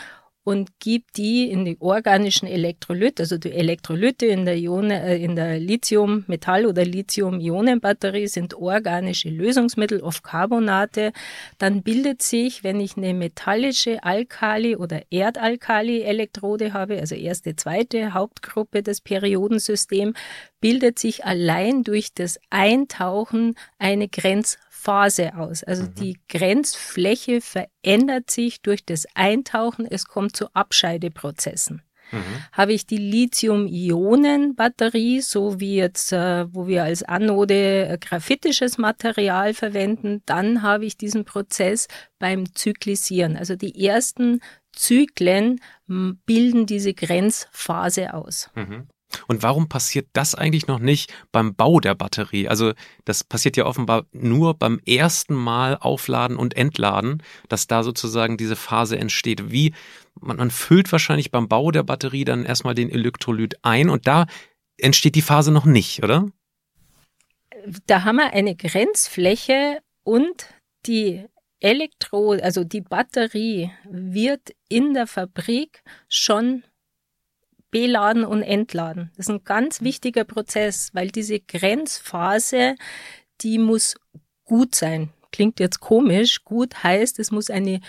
und 0.46 0.78
gibt 0.78 1.16
die 1.16 1.50
in 1.50 1.64
die 1.64 1.76
organischen 1.80 2.46
Elektrolyte, 2.46 3.24
also 3.24 3.36
die 3.36 3.50
Elektrolyte 3.50 4.26
in 4.26 4.44
der, 4.44 4.56
Ione, 4.56 5.02
äh, 5.02 5.20
in 5.20 5.34
der 5.34 5.58
Lithium-Metall- 5.58 6.66
oder 6.66 6.84
Lithium-Ionen-Batterie 6.84 8.28
sind 8.28 8.54
organische 8.54 9.28
Lösungsmittel, 9.28 10.00
oft 10.02 10.22
Carbonate. 10.22 11.12
Dann 11.58 11.82
bildet 11.82 12.22
sich, 12.22 12.62
wenn 12.62 12.78
ich 12.78 12.96
eine 12.96 13.12
metallische 13.12 14.04
Alkali- 14.04 14.76
oder 14.76 15.02
Erdalkali-Elektrode 15.10 16.72
habe, 16.72 17.00
also 17.00 17.16
erste, 17.16 17.56
zweite 17.56 18.14
Hauptgruppe 18.14 18.84
des 18.84 19.00
Periodensystems, 19.00 20.16
bildet 20.60 21.00
sich 21.00 21.24
allein 21.24 21.82
durch 21.82 22.14
das 22.14 22.38
Eintauchen 22.50 23.56
eine 23.78 24.06
Grenz 24.06 24.58
Phase 24.86 25.36
aus. 25.36 25.62
Also 25.64 25.82
mhm. 25.82 25.94
die 25.96 26.20
Grenzfläche 26.28 27.40
verändert 27.40 28.30
sich 28.30 28.62
durch 28.62 28.84
das 28.84 29.04
Eintauchen. 29.16 29.84
Es 29.84 30.04
kommt 30.04 30.36
zu 30.36 30.46
Abscheideprozessen. 30.54 31.82
Mhm. 32.12 32.44
Habe 32.52 32.72
ich 32.72 32.86
die 32.86 32.98
Lithium-Ionen-Batterie, 32.98 35.22
so 35.22 35.58
wie 35.58 35.74
jetzt, 35.74 36.12
äh, 36.12 36.46
wo 36.54 36.68
wir 36.68 36.84
als 36.84 37.02
Anode 37.02 37.88
äh, 37.88 37.98
graphitisches 37.98 38.78
Material 38.78 39.54
verwenden, 39.54 40.22
dann 40.24 40.62
habe 40.62 40.86
ich 40.86 40.96
diesen 40.96 41.24
Prozess 41.24 41.88
beim 42.20 42.54
Zyklisieren. 42.54 43.36
Also 43.36 43.56
die 43.56 43.84
ersten 43.84 44.40
Zyklen 44.70 45.58
bilden 45.88 46.66
diese 46.66 46.94
Grenzphase 46.94 48.14
aus. 48.14 48.50
Mhm. 48.54 48.86
Und 49.26 49.42
warum 49.42 49.68
passiert 49.68 50.08
das 50.12 50.34
eigentlich 50.34 50.66
noch 50.66 50.78
nicht 50.78 51.12
beim 51.32 51.54
Bau 51.54 51.80
der 51.80 51.94
Batterie? 51.94 52.48
Also 52.48 52.72
das 53.04 53.24
passiert 53.24 53.56
ja 53.56 53.66
offenbar 53.66 54.06
nur 54.12 54.54
beim 54.54 54.80
ersten 54.86 55.34
Mal 55.34 55.76
aufladen 55.76 56.36
und 56.36 56.56
entladen, 56.56 57.22
dass 57.48 57.66
da 57.66 57.82
sozusagen 57.82 58.36
diese 58.36 58.56
Phase 58.56 58.98
entsteht. 58.98 59.50
Wie 59.50 59.74
man, 60.20 60.36
man 60.36 60.50
füllt 60.50 60.90
wahrscheinlich 60.92 61.30
beim 61.30 61.48
Bau 61.48 61.70
der 61.70 61.82
Batterie 61.82 62.24
dann 62.24 62.44
erstmal 62.44 62.74
den 62.74 62.90
Elektrolyt 62.90 63.56
ein 63.62 63.90
und 63.90 64.06
da 64.06 64.26
entsteht 64.78 65.14
die 65.14 65.22
Phase 65.22 65.52
noch 65.52 65.64
nicht, 65.64 66.02
oder? 66.02 66.28
Da 67.86 68.04
haben 68.04 68.16
wir 68.16 68.32
eine 68.32 68.54
Grenzfläche 68.54 69.80
und 70.04 70.46
die 70.86 71.24
Elektro, 71.60 72.32
also 72.32 72.64
die 72.64 72.82
Batterie 72.82 73.70
wird 73.88 74.50
in 74.68 74.94
der 74.94 75.06
Fabrik 75.06 75.82
schon 76.08 76.62
beladen 77.76 78.24
und 78.24 78.42
entladen. 78.42 79.10
Das 79.18 79.26
ist 79.26 79.34
ein 79.34 79.44
ganz 79.44 79.82
wichtiger 79.82 80.24
Prozess, 80.24 80.88
weil 80.94 81.08
diese 81.08 81.40
Grenzphase, 81.40 82.74
die 83.42 83.58
muss 83.58 83.96
gut 84.44 84.74
sein. 84.74 85.10
Klingt 85.30 85.60
jetzt 85.60 85.80
komisch. 85.80 86.42
Gut 86.42 86.82
heißt, 86.82 87.18
es 87.18 87.30
muss 87.30 87.50
eine 87.50 87.80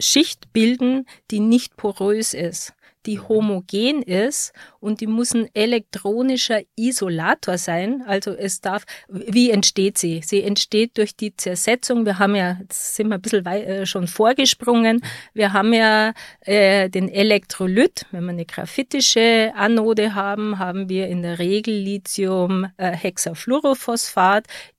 Schicht 0.00 0.52
bilden, 0.52 1.06
die 1.32 1.40
nicht 1.40 1.76
porös 1.76 2.32
ist 2.32 2.74
die 3.06 3.20
homogen 3.20 4.02
ist 4.02 4.52
und 4.80 5.00
die 5.00 5.06
muss 5.06 5.34
ein 5.34 5.48
elektronischer 5.54 6.60
Isolator 6.76 7.58
sein. 7.58 8.02
Also 8.06 8.32
es 8.32 8.60
darf, 8.60 8.84
wie 9.08 9.50
entsteht 9.50 9.98
sie? 9.98 10.22
Sie 10.24 10.42
entsteht 10.42 10.98
durch 10.98 11.16
die 11.16 11.36
Zersetzung. 11.36 12.06
Wir 12.06 12.18
haben 12.18 12.34
ja, 12.34 12.58
jetzt 12.60 12.96
sind 12.96 13.08
wir 13.08 13.16
ein 13.16 13.22
bisschen 13.22 13.44
weit, 13.44 13.66
äh, 13.66 13.86
schon 13.86 14.06
vorgesprungen, 14.06 15.02
wir 15.32 15.52
haben 15.52 15.72
ja 15.72 16.12
äh, 16.40 16.88
den 16.88 17.08
Elektrolyt. 17.08 18.06
Wenn 18.10 18.24
wir 18.24 18.30
eine 18.30 18.46
graphitische 18.46 19.52
Anode 19.54 20.14
haben, 20.14 20.58
haben 20.58 20.88
wir 20.88 21.08
in 21.08 21.22
der 21.22 21.38
Regel 21.38 21.74
Lithium 21.74 22.66
äh, 22.76 22.96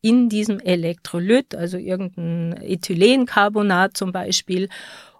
in 0.01 0.29
diesem 0.29 0.59
Elektrolyt, 0.59 1.55
also 1.55 1.77
irgendein 1.77 2.61
Ethylencarbonat 2.61 3.97
zum 3.97 4.11
Beispiel. 4.11 4.69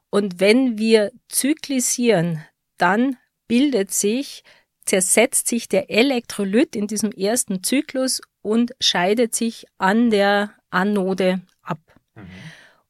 Und 0.09 0.39
wenn 0.39 0.77
wir 0.77 1.11
zyklisieren, 1.27 2.43
dann 2.77 3.17
bildet 3.47 3.91
sich, 3.91 4.43
zersetzt 4.85 5.47
sich 5.47 5.67
der 5.67 5.89
Elektrolyt 5.89 6.75
in 6.75 6.87
diesem 6.87 7.11
ersten 7.11 7.63
Zyklus 7.63 8.21
und 8.41 8.73
scheidet 8.79 9.33
sich 9.35 9.65
an 9.77 10.09
der 10.09 10.53
Anode 10.69 11.41
ab. 11.61 11.79
Mhm. 12.15 12.27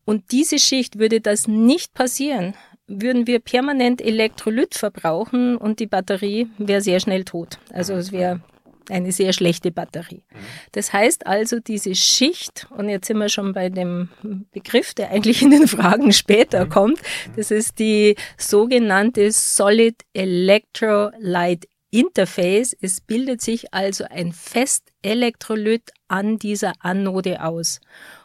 Und 0.06 0.32
diese 0.32 0.60
Schicht 0.60 1.00
würde 1.00 1.22
das 1.22 1.48
nicht 1.48 1.94
passieren, 1.94 2.54
würden 2.88 3.26
wir 3.26 3.40
permanent 3.40 4.02
Elektrolyt 4.02 4.76
verbrauchen 4.76 5.58
und 5.58 5.80
die 5.80 5.88
Batterie 5.88 6.48
wäre 6.58 6.82
sehr 6.82 7.00
schnell 7.00 7.24
tot. 7.24 7.60
Also 7.74 7.94
es 7.94 8.12
wäre 8.12 8.42
eine 8.92 9.12
sehr 9.12 9.34
schlechte 9.34 9.72
Batterie. 9.72 10.24
Mhm. 10.32 10.38
Das 10.72 10.94
heißt 10.94 11.28
also, 11.28 11.60
diese 11.60 11.96
Schicht, 11.96 12.68
und 12.70 12.90
jetzt 12.90 13.08
sind 13.08 13.18
wir 13.18 13.30
schon 13.30 13.54
bei 13.54 13.70
dem 13.70 14.10
Begriff, 14.52 14.94
der 14.94 15.12
eigentlich 15.12 15.42
in 15.42 15.52
den 15.52 15.68
Fragen 15.68 16.12
später 16.14 16.66
mhm. 16.66 16.70
kommt, 16.70 17.02
mhm. 17.02 17.36
das 17.36 17.52
ist 17.52 17.80
die 17.80 18.16
sogenannte 18.38 19.32
Solid 19.32 19.96
Electrolyte 20.14 21.68
Interface. 21.92 22.76
Es 22.82 23.00
bildet 23.00 23.42
sich 23.42 23.74
also 23.74 24.04
ein 24.10 24.34
Festelektrolyt 24.34 25.92
an 26.08 26.38
dieser 26.38 26.74
Anode 26.80 27.42
aus. 27.44 27.80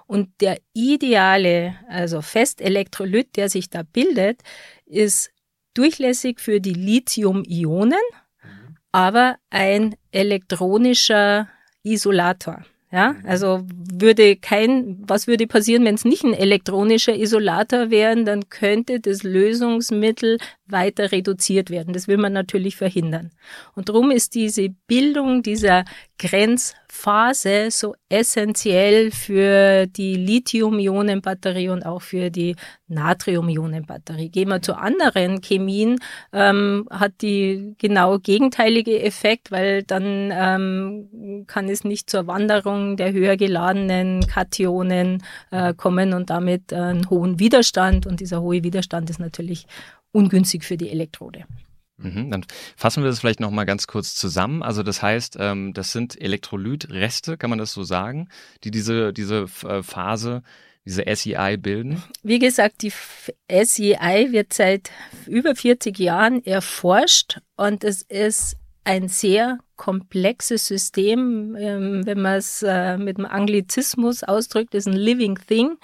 Und 0.07 0.29
der 0.41 0.59
ideale, 0.73 1.77
also 1.89 2.21
Festelektrolyt, 2.21 3.37
der 3.37 3.49
sich 3.49 3.71
da 3.71 3.85
bildet, 3.85 4.41
ist 4.87 5.31
durchlässig 5.75 6.41
für 6.41 6.61
die 6.61 6.73
Lithium-Ionen, 6.73 8.03
aber 8.91 9.37
ein 9.51 9.95
elektronischer 10.13 11.49
Isolator. 11.83 12.65
Ja, 12.93 13.13
mhm. 13.13 13.29
also 13.29 13.65
würde 13.71 14.35
kein, 14.35 14.99
was 15.07 15.29
würde 15.29 15.47
passieren, 15.47 15.85
wenn 15.85 15.95
es 15.95 16.05
nicht 16.05 16.25
ein 16.25 16.35
elektronischer 16.35 17.15
Isolator 17.15 17.91
wäre, 17.91 18.25
dann 18.25 18.49
könnte 18.49 18.99
das 18.99 19.23
Lösungsmittel 19.23 20.39
weiter 20.67 21.13
reduziert 21.13 21.71
werden. 21.71 21.95
Das 21.95 22.09
will 22.09 22.17
man 22.17 22.33
natürlich 22.33 22.75
verhindern. 22.77 23.31
Und 23.77 23.89
darum 23.89 24.11
ist 24.11 24.35
diese 24.35 24.71
Bildung 24.89 25.43
dieser 25.43 25.85
Grenzphase 26.91 27.71
so 27.71 27.95
essentiell 28.09 29.11
für 29.11 29.87
die 29.87 30.15
Lithium-Ionen-Batterie 30.15 31.69
und 31.69 31.85
auch 31.85 32.03
für 32.03 32.31
die 32.31 32.57
Natrium-Ionen-Batterie. 32.89 34.29
Gehen 34.31 34.49
wir 34.49 34.63
zu 34.63 34.77
anderen 34.77 35.41
Chemien, 35.41 35.99
ähm, 36.33 36.87
hat 36.91 37.13
die 37.23 37.75
genau 37.79 38.19
gegenteilige 38.19 39.03
Effekt, 39.03 39.51
weil 39.51 39.83
dann 39.85 40.31
ähm, 40.33 41.45
kann 41.47 41.69
es 41.69 41.85
nicht 41.85 42.11
zur 42.11 42.27
Wanderung 42.27 42.97
der 42.97 43.13
höher 43.13 43.37
geladenen 43.37 44.27
Kationen 44.27 45.23
äh, 45.51 45.75
kommen 45.75 46.13
und 46.13 46.31
damit 46.31 46.73
äh, 46.73 46.77
einen 46.77 47.09
hohen 47.11 47.39
Widerstand. 47.39 48.07
Und 48.07 48.21
dieser 48.21 48.43
hohe 48.43 48.63
Widerstand 48.63 49.11
ist 49.11 49.21
natürlich 49.21 49.67
ungünstig 50.13 50.65
für 50.65 50.77
die 50.77 50.91
Elektrode. 50.91 51.45
Mhm, 52.03 52.31
dann 52.31 52.47
fassen 52.77 53.03
wir 53.03 53.11
das 53.11 53.21
vielleicht 53.21 53.41
noch 53.41 53.51
mal 53.51 53.65
ganz 53.65 53.87
kurz 53.87 54.15
zusammen. 54.15 54.63
Also 54.63 54.83
das 54.83 55.03
heißt, 55.03 55.37
ähm, 55.39 55.73
das 55.75 55.93
sind 55.93 56.21
Elektrolytreste, 56.21 57.37
kann 57.37 57.51
man 57.51 57.59
das 57.59 57.73
so 57.73 57.83
sagen, 57.83 58.29
die 58.65 58.71
diese, 58.71 59.13
diese 59.13 59.47
äh, 59.65 59.83
Phase, 59.83 60.43
diese 60.87 61.05
SEI 61.15 61.57
bilden? 61.57 62.03
Wie 62.23 62.39
gesagt, 62.39 62.83
die 62.83 62.93
SEI 63.49 64.29
wird 64.31 64.53
seit 64.53 64.91
über 65.27 65.55
40 65.55 65.99
Jahren 65.99 66.45
erforscht 66.45 67.41
und 67.57 67.85
es 67.85 68.03
ist 68.03 68.57
ein 68.85 69.09
sehr 69.09 69.59
komplexes 69.77 70.67
System, 70.67 71.55
ähm, 71.59 72.07
wenn 72.07 72.21
man 72.21 72.39
es 72.39 72.63
äh, 72.63 72.97
mit 72.99 73.19
dem 73.19 73.27
Anglizismus 73.27 74.23
ausdrückt, 74.23 74.75
ist 74.75 74.89
ein 74.89 74.95
Living 74.95 75.39
Thing 75.47 75.77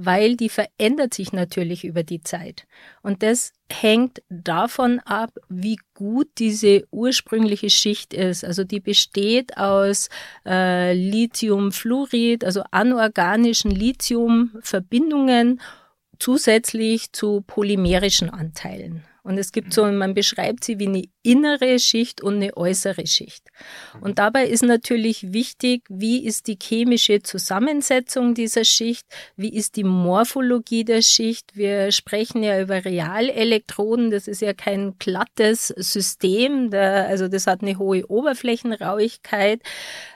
weil 0.00 0.36
die 0.36 0.48
verändert 0.48 1.12
sich 1.12 1.32
natürlich 1.32 1.84
über 1.84 2.04
die 2.04 2.22
Zeit. 2.22 2.68
Und 3.02 3.24
das 3.24 3.52
hängt 3.68 4.22
davon 4.28 5.00
ab, 5.00 5.32
wie 5.48 5.80
gut 5.94 6.28
diese 6.38 6.86
ursprüngliche 6.92 7.68
Schicht 7.68 8.14
ist. 8.14 8.44
Also 8.44 8.62
die 8.62 8.78
besteht 8.78 9.56
aus 9.56 10.08
äh, 10.46 10.94
Lithiumfluorid, 10.94 12.44
also 12.44 12.62
anorganischen 12.70 13.72
Lithiumverbindungen 13.72 15.60
zusätzlich 16.20 17.12
zu 17.12 17.42
polymerischen 17.44 18.30
Anteilen. 18.30 19.02
Und 19.28 19.36
es 19.36 19.52
gibt 19.52 19.74
so, 19.74 19.84
man 19.84 20.14
beschreibt 20.14 20.64
sie 20.64 20.78
wie 20.78 20.86
eine 20.86 21.04
innere 21.22 21.78
Schicht 21.78 22.22
und 22.22 22.36
eine 22.36 22.56
äußere 22.56 23.06
Schicht. 23.06 23.46
Und 24.00 24.18
dabei 24.18 24.46
ist 24.46 24.62
natürlich 24.62 25.34
wichtig, 25.34 25.82
wie 25.90 26.24
ist 26.24 26.46
die 26.46 26.56
chemische 26.58 27.22
Zusammensetzung 27.22 28.32
dieser 28.32 28.64
Schicht, 28.64 29.06
wie 29.36 29.52
ist 29.52 29.76
die 29.76 29.84
Morphologie 29.84 30.82
der 30.82 31.02
Schicht. 31.02 31.54
Wir 31.54 31.92
sprechen 31.92 32.42
ja 32.42 32.58
über 32.58 32.86
Realelektroden, 32.86 34.10
das 34.10 34.28
ist 34.28 34.40
ja 34.40 34.54
kein 34.54 34.94
glattes 34.98 35.66
System, 35.76 36.70
da, 36.70 37.04
also 37.04 37.28
das 37.28 37.46
hat 37.46 37.60
eine 37.60 37.78
hohe 37.78 38.06
Oberflächenrauigkeit. 38.08 39.60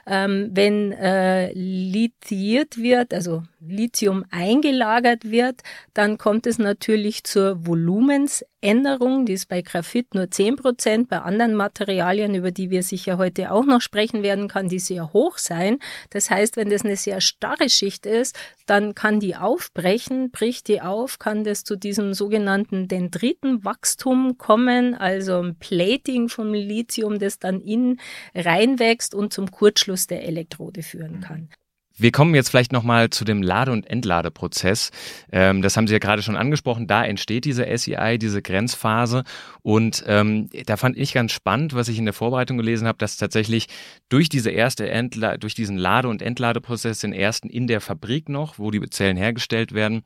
Ähm, 0.07 0.49
wenn 0.53 0.91
äh, 0.91 1.53
lithiert 1.53 2.77
wird, 2.77 3.13
also 3.13 3.43
Lithium 3.61 4.25
eingelagert 4.31 5.29
wird, 5.29 5.61
dann 5.93 6.17
kommt 6.17 6.45
es 6.47 6.57
natürlich 6.57 7.23
zur 7.23 7.65
Volumensänderung 7.65 9.02
Speicherung, 9.03 9.25
die 9.25 9.33
ist 9.33 9.49
bei 9.49 9.61
Graphit 9.61 10.15
nur 10.15 10.31
10 10.31 10.55
Prozent, 10.55 11.09
bei 11.09 11.19
anderen 11.19 11.55
Materialien, 11.55 12.35
über 12.35 12.51
die 12.51 12.69
wir 12.69 12.83
sicher 12.83 13.17
heute 13.17 13.51
auch 13.51 13.65
noch 13.65 13.81
sprechen 13.81 14.23
werden, 14.23 14.47
kann 14.47 14.69
die 14.69 14.79
sehr 14.79 15.11
hoch 15.11 15.37
sein. 15.37 15.79
Das 16.09 16.29
heißt, 16.29 16.55
wenn 16.55 16.69
das 16.69 16.85
eine 16.85 16.95
sehr 16.95 17.19
starre 17.19 17.69
Schicht 17.69 18.05
ist, 18.05 18.37
dann 18.65 18.95
kann 18.95 19.19
die 19.19 19.35
aufbrechen, 19.35 20.31
bricht 20.31 20.67
die 20.69 20.81
auf, 20.81 21.19
kann 21.19 21.43
das 21.43 21.63
zu 21.65 21.75
diesem 21.75 22.13
sogenannten 22.13 22.87
Dendritenwachstum 22.87 24.37
kommen, 24.37 24.95
also 24.95 25.41
ein 25.41 25.55
Plating 25.55 26.29
vom 26.29 26.53
Lithium, 26.53 27.19
das 27.19 27.39
dann 27.39 27.59
in 27.59 27.99
reinwächst 28.33 29.13
und 29.13 29.33
zum 29.33 29.51
Kurzschluss 29.51 30.07
der 30.07 30.23
Elektrode 30.23 30.81
führen 30.81 31.19
kann. 31.19 31.49
Wir 31.95 32.11
kommen 32.11 32.33
jetzt 32.33 32.49
vielleicht 32.49 32.71
nochmal 32.71 33.11
zu 33.11 33.23
dem 33.23 33.43
Lade- 33.43 33.71
und 33.71 33.87
Entladeprozess. 33.87 34.89
Ähm, 35.31 35.61
das 35.61 35.77
haben 35.77 35.87
Sie 35.87 35.93
ja 35.93 35.99
gerade 35.99 36.23
schon 36.23 36.35
angesprochen. 36.35 36.87
Da 36.87 37.05
entsteht 37.05 37.45
diese 37.45 37.65
SEI, 37.77 38.17
diese 38.17 38.41
Grenzphase. 38.41 39.23
Und 39.61 40.03
ähm, 40.07 40.49
da 40.65 40.75
fand 40.75 40.97
ich 40.97 41.13
ganz 41.13 41.31
spannend, 41.31 41.75
was 41.75 41.89
ich 41.89 41.99
in 41.99 42.05
der 42.05 42.13
Vorbereitung 42.13 42.57
gelesen 42.57 42.87
habe, 42.87 42.97
dass 42.97 43.17
tatsächlich 43.17 43.67
durch 44.09 44.27
diese 44.27 44.49
erste 44.49 44.89
Entla 44.89 45.37
durch 45.37 45.53
diesen 45.53 45.77
Lade- 45.77 46.07
und 46.07 46.21
Entladeprozess, 46.23 46.99
den 46.99 47.13
ersten 47.13 47.49
in 47.49 47.67
der 47.67 47.79
Fabrik 47.79 48.27
noch, 48.27 48.57
wo 48.57 48.71
die 48.71 48.81
Zellen 48.89 49.17
hergestellt 49.17 49.73
werden, 49.73 50.03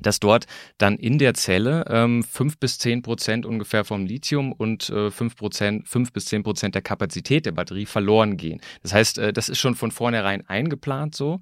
dass 0.00 0.20
dort 0.20 0.46
dann 0.78 0.96
in 0.96 1.18
der 1.18 1.34
Zelle 1.34 1.84
ähm, 1.88 2.22
5 2.22 2.58
bis 2.58 2.78
10 2.78 3.02
Prozent 3.02 3.46
ungefähr 3.46 3.84
vom 3.84 4.06
Lithium 4.06 4.52
und 4.52 4.90
äh, 4.90 5.10
5, 5.10 5.36
Prozent, 5.36 5.88
5 5.88 6.12
bis 6.12 6.26
10 6.26 6.42
Prozent 6.42 6.74
der 6.74 6.82
Kapazität 6.82 7.46
der 7.46 7.52
Batterie 7.52 7.86
verloren 7.86 8.36
gehen. 8.36 8.60
Das 8.82 8.92
heißt, 8.92 9.18
äh, 9.18 9.32
das 9.32 9.48
ist 9.48 9.58
schon 9.58 9.74
von 9.74 9.90
vornherein 9.90 10.48
eingeplant 10.48 11.14
so. 11.14 11.40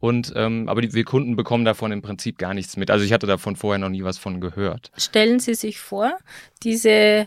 Und 0.00 0.32
ähm, 0.36 0.68
aber 0.68 0.80
die, 0.80 0.92
wir 0.92 1.04
Kunden 1.04 1.34
bekommen 1.34 1.64
davon 1.64 1.90
im 1.90 2.02
Prinzip 2.02 2.38
gar 2.38 2.54
nichts 2.54 2.76
mit. 2.76 2.90
Also 2.90 3.04
ich 3.04 3.12
hatte 3.12 3.26
davon 3.26 3.56
vorher 3.56 3.78
noch 3.78 3.88
nie 3.88 4.04
was 4.04 4.16
von 4.16 4.40
gehört. 4.40 4.92
Stellen 4.96 5.40
Sie 5.40 5.54
sich 5.54 5.80
vor, 5.80 6.16
diese 6.62 7.26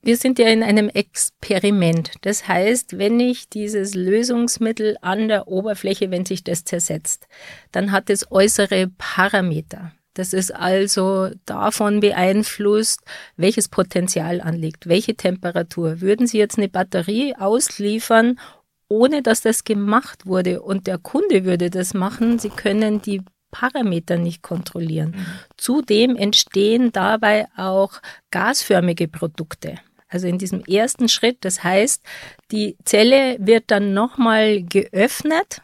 wir 0.00 0.16
sind 0.16 0.38
ja 0.38 0.48
in 0.48 0.62
einem 0.62 0.88
Experiment. 0.88 2.12
Das 2.20 2.46
heißt, 2.46 2.98
wenn 2.98 3.18
ich 3.18 3.48
dieses 3.48 3.94
Lösungsmittel 3.94 4.96
an 5.00 5.28
der 5.28 5.48
Oberfläche, 5.48 6.10
wenn 6.10 6.24
sich 6.24 6.44
das 6.44 6.64
zersetzt, 6.64 7.26
dann 7.72 7.90
hat 7.90 8.08
es 8.08 8.30
äußere 8.30 8.88
Parameter. 8.96 9.92
Das 10.18 10.32
ist 10.32 10.52
also 10.52 11.30
davon 11.46 12.00
beeinflusst, 12.00 13.02
welches 13.36 13.68
Potenzial 13.68 14.40
anliegt, 14.40 14.88
welche 14.88 15.14
Temperatur. 15.14 16.00
Würden 16.00 16.26
Sie 16.26 16.38
jetzt 16.38 16.58
eine 16.58 16.68
Batterie 16.68 17.36
ausliefern, 17.36 18.40
ohne 18.88 19.22
dass 19.22 19.42
das 19.42 19.62
gemacht 19.62 20.26
wurde 20.26 20.60
und 20.60 20.88
der 20.88 20.98
Kunde 20.98 21.44
würde 21.44 21.70
das 21.70 21.94
machen, 21.94 22.40
Sie 22.40 22.48
können 22.48 23.00
die 23.00 23.22
Parameter 23.52 24.16
nicht 24.16 24.42
kontrollieren. 24.42 25.10
Mhm. 25.10 25.26
Zudem 25.56 26.16
entstehen 26.16 26.90
dabei 26.90 27.46
auch 27.56 27.92
gasförmige 28.32 29.06
Produkte. 29.06 29.76
Also 30.08 30.26
in 30.26 30.38
diesem 30.38 30.64
ersten 30.64 31.08
Schritt, 31.08 31.44
das 31.44 31.62
heißt, 31.62 32.02
die 32.50 32.76
Zelle 32.84 33.36
wird 33.38 33.64
dann 33.68 33.94
nochmal 33.94 34.64
geöffnet 34.64 35.62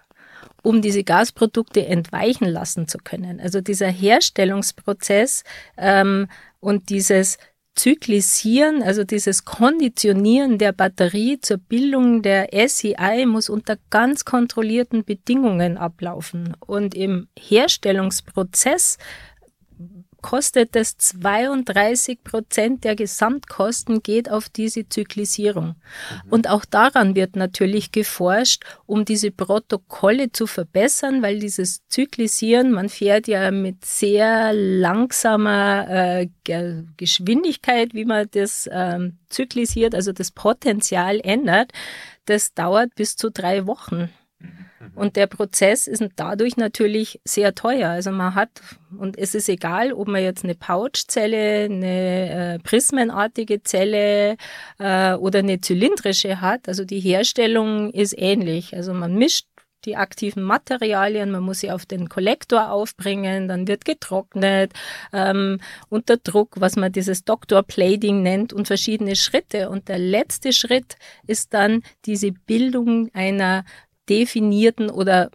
um 0.64 0.82
diese 0.82 1.04
Gasprodukte 1.04 1.86
entweichen 1.86 2.48
lassen 2.48 2.88
zu 2.88 2.98
können. 2.98 3.38
Also 3.38 3.60
dieser 3.60 3.88
Herstellungsprozess 3.88 5.44
ähm, 5.76 6.26
und 6.58 6.88
dieses 6.88 7.38
Zyklisieren, 7.74 8.82
also 8.82 9.04
dieses 9.04 9.44
Konditionieren 9.44 10.58
der 10.58 10.72
Batterie 10.72 11.40
zur 11.40 11.58
Bildung 11.58 12.22
der 12.22 12.48
SEI 12.68 13.26
muss 13.26 13.48
unter 13.48 13.76
ganz 13.90 14.24
kontrollierten 14.24 15.04
Bedingungen 15.04 15.76
ablaufen. 15.76 16.56
Und 16.60 16.94
im 16.94 17.28
Herstellungsprozess 17.36 18.96
kostet 20.24 20.74
es 20.74 20.96
32 20.96 22.24
Prozent 22.24 22.84
der 22.84 22.96
Gesamtkosten 22.96 24.02
geht 24.02 24.30
auf 24.30 24.48
diese 24.48 24.88
Zyklisierung. 24.88 25.66
Mhm. 25.66 26.30
Und 26.30 26.48
auch 26.48 26.64
daran 26.64 27.14
wird 27.14 27.36
natürlich 27.36 27.92
geforscht, 27.92 28.64
um 28.86 29.04
diese 29.04 29.30
Protokolle 29.30 30.32
zu 30.32 30.46
verbessern, 30.46 31.20
weil 31.20 31.40
dieses 31.40 31.86
Zyklisieren, 31.88 32.72
man 32.72 32.88
fährt 32.88 33.28
ja 33.28 33.50
mit 33.50 33.84
sehr 33.84 34.54
langsamer 34.54 35.88
äh, 35.90 36.28
Geschwindigkeit, 36.96 37.92
wie 37.92 38.06
man 38.06 38.26
das 38.30 38.66
ähm, 38.72 39.18
zyklisiert, 39.28 39.94
also 39.94 40.12
das 40.12 40.30
Potenzial 40.30 41.20
ändert, 41.22 41.72
das 42.24 42.54
dauert 42.54 42.94
bis 42.94 43.16
zu 43.16 43.30
drei 43.30 43.66
Wochen. 43.66 44.08
Mhm. 44.44 44.92
Und 44.94 45.16
der 45.16 45.26
Prozess 45.26 45.86
ist 45.86 46.02
dadurch 46.16 46.56
natürlich 46.56 47.20
sehr 47.24 47.54
teuer. 47.54 47.90
Also 47.90 48.10
man 48.10 48.34
hat, 48.34 48.50
und 48.96 49.18
es 49.18 49.34
ist 49.34 49.48
egal, 49.48 49.92
ob 49.92 50.08
man 50.08 50.22
jetzt 50.22 50.44
eine 50.44 50.54
Pouchzelle, 50.54 51.64
eine 51.64 52.54
äh, 52.54 52.58
prismenartige 52.60 53.62
Zelle 53.62 54.36
äh, 54.78 55.14
oder 55.14 55.40
eine 55.40 55.60
zylindrische 55.60 56.40
hat. 56.40 56.68
Also 56.68 56.84
die 56.84 57.00
Herstellung 57.00 57.90
ist 57.90 58.14
ähnlich. 58.16 58.74
Also 58.74 58.94
man 58.94 59.14
mischt 59.14 59.46
die 59.84 59.96
aktiven 59.96 60.42
Materialien, 60.42 61.30
man 61.30 61.42
muss 61.42 61.60
sie 61.60 61.70
auf 61.70 61.86
den 61.86 62.08
Kollektor 62.08 62.70
aufbringen, 62.70 63.48
dann 63.48 63.68
wird 63.68 63.84
getrocknet, 63.84 64.72
ähm, 65.12 65.60
unter 65.88 66.16
Druck, 66.16 66.54
was 66.58 66.76
man 66.76 66.92
dieses 66.92 67.24
Doctor 67.24 67.62
Plating 67.62 68.22
nennt 68.22 68.52
und 68.52 68.66
verschiedene 68.66 69.16
Schritte. 69.16 69.68
Und 69.68 69.88
der 69.88 69.98
letzte 69.98 70.52
Schritt 70.52 70.96
ist 71.26 71.52
dann 71.52 71.82
diese 72.06 72.32
Bildung 72.32 73.10
einer 73.12 73.64
definierten 74.08 74.90
oder 74.90 75.30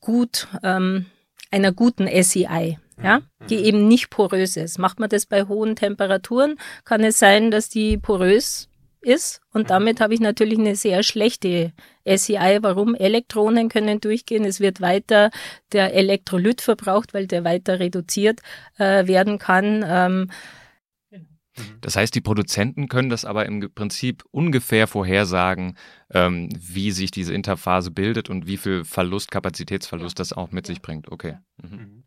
gut 0.00 0.48
ähm, 0.62 1.06
einer 1.50 1.72
guten 1.72 2.06
SEI, 2.06 2.78
ja, 3.02 3.18
mhm. 3.18 3.46
die 3.48 3.56
eben 3.56 3.88
nicht 3.88 4.10
porös 4.10 4.56
ist. 4.56 4.78
Macht 4.78 5.00
man 5.00 5.08
das 5.08 5.26
bei 5.26 5.44
hohen 5.44 5.76
Temperaturen, 5.76 6.56
kann 6.84 7.04
es 7.04 7.18
sein, 7.18 7.50
dass 7.50 7.68
die 7.68 7.98
porös 7.98 8.68
ist 9.00 9.40
und 9.52 9.64
mhm. 9.64 9.68
damit 9.68 10.00
habe 10.00 10.14
ich 10.14 10.20
natürlich 10.20 10.58
eine 10.58 10.76
sehr 10.76 11.02
schlechte 11.02 11.72
SEI. 12.04 12.58
Warum? 12.62 12.94
Elektronen 12.94 13.68
können 13.68 14.00
durchgehen, 14.00 14.44
es 14.44 14.60
wird 14.60 14.80
weiter 14.80 15.30
der 15.72 15.94
Elektrolyt 15.94 16.60
verbraucht, 16.60 17.14
weil 17.14 17.26
der 17.26 17.44
weiter 17.44 17.78
reduziert 17.78 18.40
äh, 18.78 19.06
werden 19.06 19.38
kann. 19.38 19.84
Ähm. 19.86 20.30
Das 21.80 21.96
heißt, 21.96 22.14
die 22.14 22.20
Produzenten 22.20 22.88
können 22.88 23.08
das 23.08 23.24
aber 23.24 23.46
im 23.46 23.72
Prinzip 23.74 24.24
ungefähr 24.30 24.86
vorhersagen, 24.86 25.76
ähm, 26.10 26.48
wie 26.58 26.90
sich 26.90 27.10
diese 27.10 27.34
Interphase 27.34 27.90
bildet 27.90 28.30
und 28.30 28.46
wie 28.46 28.56
viel 28.56 28.84
Verlust, 28.84 29.30
Kapazitätsverlust 29.30 30.18
das 30.18 30.32
auch 30.32 30.52
mit 30.52 30.66
sich 30.66 30.82
bringt. 30.82 31.10
Okay. 31.10 31.38
Mhm. 31.62 32.05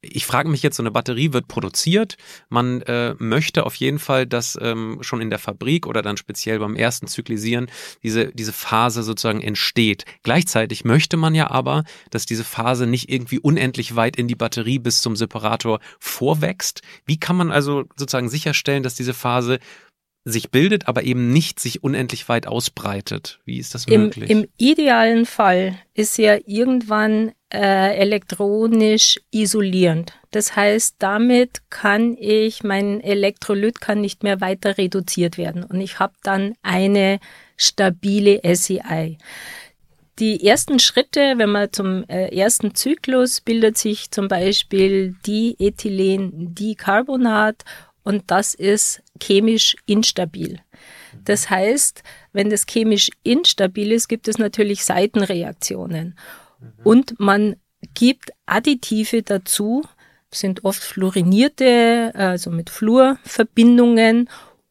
Ich 0.00 0.26
frage 0.26 0.48
mich 0.48 0.62
jetzt, 0.62 0.76
so 0.76 0.82
eine 0.82 0.90
Batterie 0.90 1.32
wird 1.32 1.48
produziert. 1.48 2.16
Man 2.48 2.82
äh, 2.82 3.14
möchte 3.18 3.66
auf 3.66 3.74
jeden 3.74 3.98
Fall, 3.98 4.26
dass 4.26 4.58
ähm, 4.60 4.98
schon 5.00 5.20
in 5.20 5.30
der 5.30 5.38
Fabrik 5.38 5.86
oder 5.86 6.02
dann 6.02 6.16
speziell 6.16 6.58
beim 6.58 6.76
ersten 6.76 7.06
Zyklisieren 7.06 7.70
diese, 8.02 8.32
diese 8.32 8.52
Phase 8.52 9.02
sozusagen 9.02 9.42
entsteht. 9.42 10.04
Gleichzeitig 10.22 10.84
möchte 10.84 11.16
man 11.16 11.34
ja 11.34 11.50
aber, 11.50 11.84
dass 12.10 12.26
diese 12.26 12.44
Phase 12.44 12.86
nicht 12.86 13.10
irgendwie 13.10 13.38
unendlich 13.38 13.96
weit 13.96 14.16
in 14.16 14.28
die 14.28 14.36
Batterie 14.36 14.78
bis 14.78 15.00
zum 15.00 15.16
Separator 15.16 15.80
vorwächst. 15.98 16.82
Wie 17.04 17.18
kann 17.18 17.36
man 17.36 17.50
also 17.50 17.84
sozusagen 17.96 18.28
sicherstellen, 18.28 18.82
dass 18.82 18.94
diese 18.94 19.14
Phase 19.14 19.58
sich 20.24 20.50
bildet, 20.50 20.88
aber 20.88 21.02
eben 21.02 21.32
nicht 21.32 21.60
sich 21.60 21.84
unendlich 21.84 22.28
weit 22.28 22.46
ausbreitet. 22.46 23.40
Wie 23.44 23.58
ist 23.58 23.74
das 23.74 23.86
möglich? 23.86 24.30
Im, 24.30 24.44
im 24.44 24.48
idealen 24.56 25.26
Fall 25.26 25.76
ist 25.92 26.16
ja 26.16 26.38
irgendwann 26.46 27.32
äh, 27.52 27.94
elektronisch 27.96 29.20
isolierend. 29.30 30.14
Das 30.30 30.56
heißt, 30.56 30.96
damit 30.98 31.70
kann 31.70 32.16
ich, 32.18 32.64
mein 32.64 33.00
Elektrolyt 33.00 33.82
kann 33.82 34.00
nicht 34.00 34.22
mehr 34.22 34.40
weiter 34.40 34.78
reduziert 34.78 35.36
werden 35.36 35.62
und 35.62 35.78
ich 35.80 35.98
habe 35.98 36.14
dann 36.22 36.54
eine 36.62 37.20
stabile 37.56 38.40
SEI. 38.54 39.18
Die 40.20 40.46
ersten 40.46 40.78
Schritte, 40.78 41.34
wenn 41.36 41.50
man 41.50 41.72
zum 41.72 42.04
äh, 42.08 42.28
ersten 42.34 42.74
Zyklus 42.74 43.40
bildet 43.40 43.76
sich 43.76 44.10
zum 44.10 44.28
Beispiel 44.28 45.16
Diethylen-Dicarbonat 45.26 47.64
und 48.04 48.24
das 48.28 48.54
ist 48.54 49.02
chemisch 49.20 49.76
instabil. 49.86 50.60
Das 51.24 51.50
heißt, 51.50 52.02
wenn 52.32 52.50
das 52.50 52.66
chemisch 52.68 53.10
instabil 53.22 53.92
ist, 53.92 54.08
gibt 54.08 54.28
es 54.28 54.38
natürlich 54.38 54.84
Seitenreaktionen. 54.84 56.16
Und 56.82 57.18
man 57.18 57.56
gibt 57.94 58.30
Additive 58.46 59.22
dazu, 59.22 59.84
sind 60.30 60.64
oft 60.64 60.82
fluorinierte, 60.82 62.12
also 62.14 62.50
mit 62.50 62.70
Fluorverbindungen, 62.70 64.28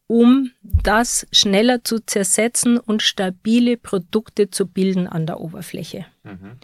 um 0.08 0.52
das 0.62 1.26
schneller 1.32 1.84
zu 1.84 2.00
zersetzen 2.06 2.78
und 2.78 3.02
stabile 3.02 3.78
Produkte 3.78 4.50
zu 4.50 4.68
bilden 4.68 5.08
an 5.08 5.26
der 5.26 5.40
Oberfläche. 5.40 6.06
Mhm. 6.24 6.58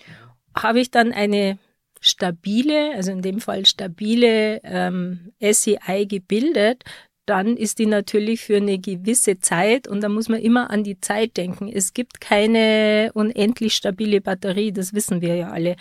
Habe 0.55 0.81
ich 0.81 0.91
dann 0.91 1.13
eine 1.13 1.57
stabile, 1.99 2.93
also 2.95 3.11
in 3.11 3.21
dem 3.21 3.39
Fall 3.39 3.65
stabile 3.65 4.61
ähm, 4.63 5.31
SEI 5.41 6.05
gebildet, 6.05 6.83
dann 7.25 7.57
ist 7.57 7.77
die 7.77 7.85
natürlich 7.85 8.41
für 8.41 8.57
eine 8.57 8.79
gewisse 8.79 9.39
Zeit 9.39 9.87
und 9.87 10.01
da 10.01 10.09
muss 10.09 10.29
man 10.29 10.39
immer 10.39 10.71
an 10.71 10.83
die 10.83 10.99
Zeit 10.99 11.37
denken. 11.37 11.69
Es 11.71 11.93
gibt 11.93 12.21
keine 12.21 13.11
unendlich 13.13 13.75
stabile 13.75 14.19
Batterie, 14.19 14.71
das 14.71 14.93
wissen 14.93 15.21
wir 15.21 15.35
ja 15.35 15.51
alle. 15.51 15.75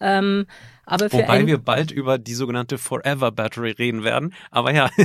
Ähm, 0.00 0.46
aber 0.84 1.12
Wobei 1.12 1.46
wir 1.46 1.58
bald 1.58 1.92
über 1.92 2.18
die 2.18 2.34
sogenannte 2.34 2.78
Forever 2.78 3.30
Battery 3.30 3.72
reden 3.72 4.02
werden. 4.02 4.34
Aber 4.50 4.74
ja, 4.74 4.90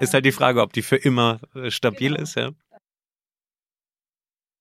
Ist 0.00 0.14
halt 0.14 0.24
die 0.24 0.32
Frage, 0.32 0.62
ob 0.62 0.72
die 0.72 0.82
für 0.82 0.96
immer 0.96 1.40
äh, 1.54 1.70
stabil 1.70 2.12
genau. 2.12 2.22
ist, 2.22 2.36
ja. 2.36 2.50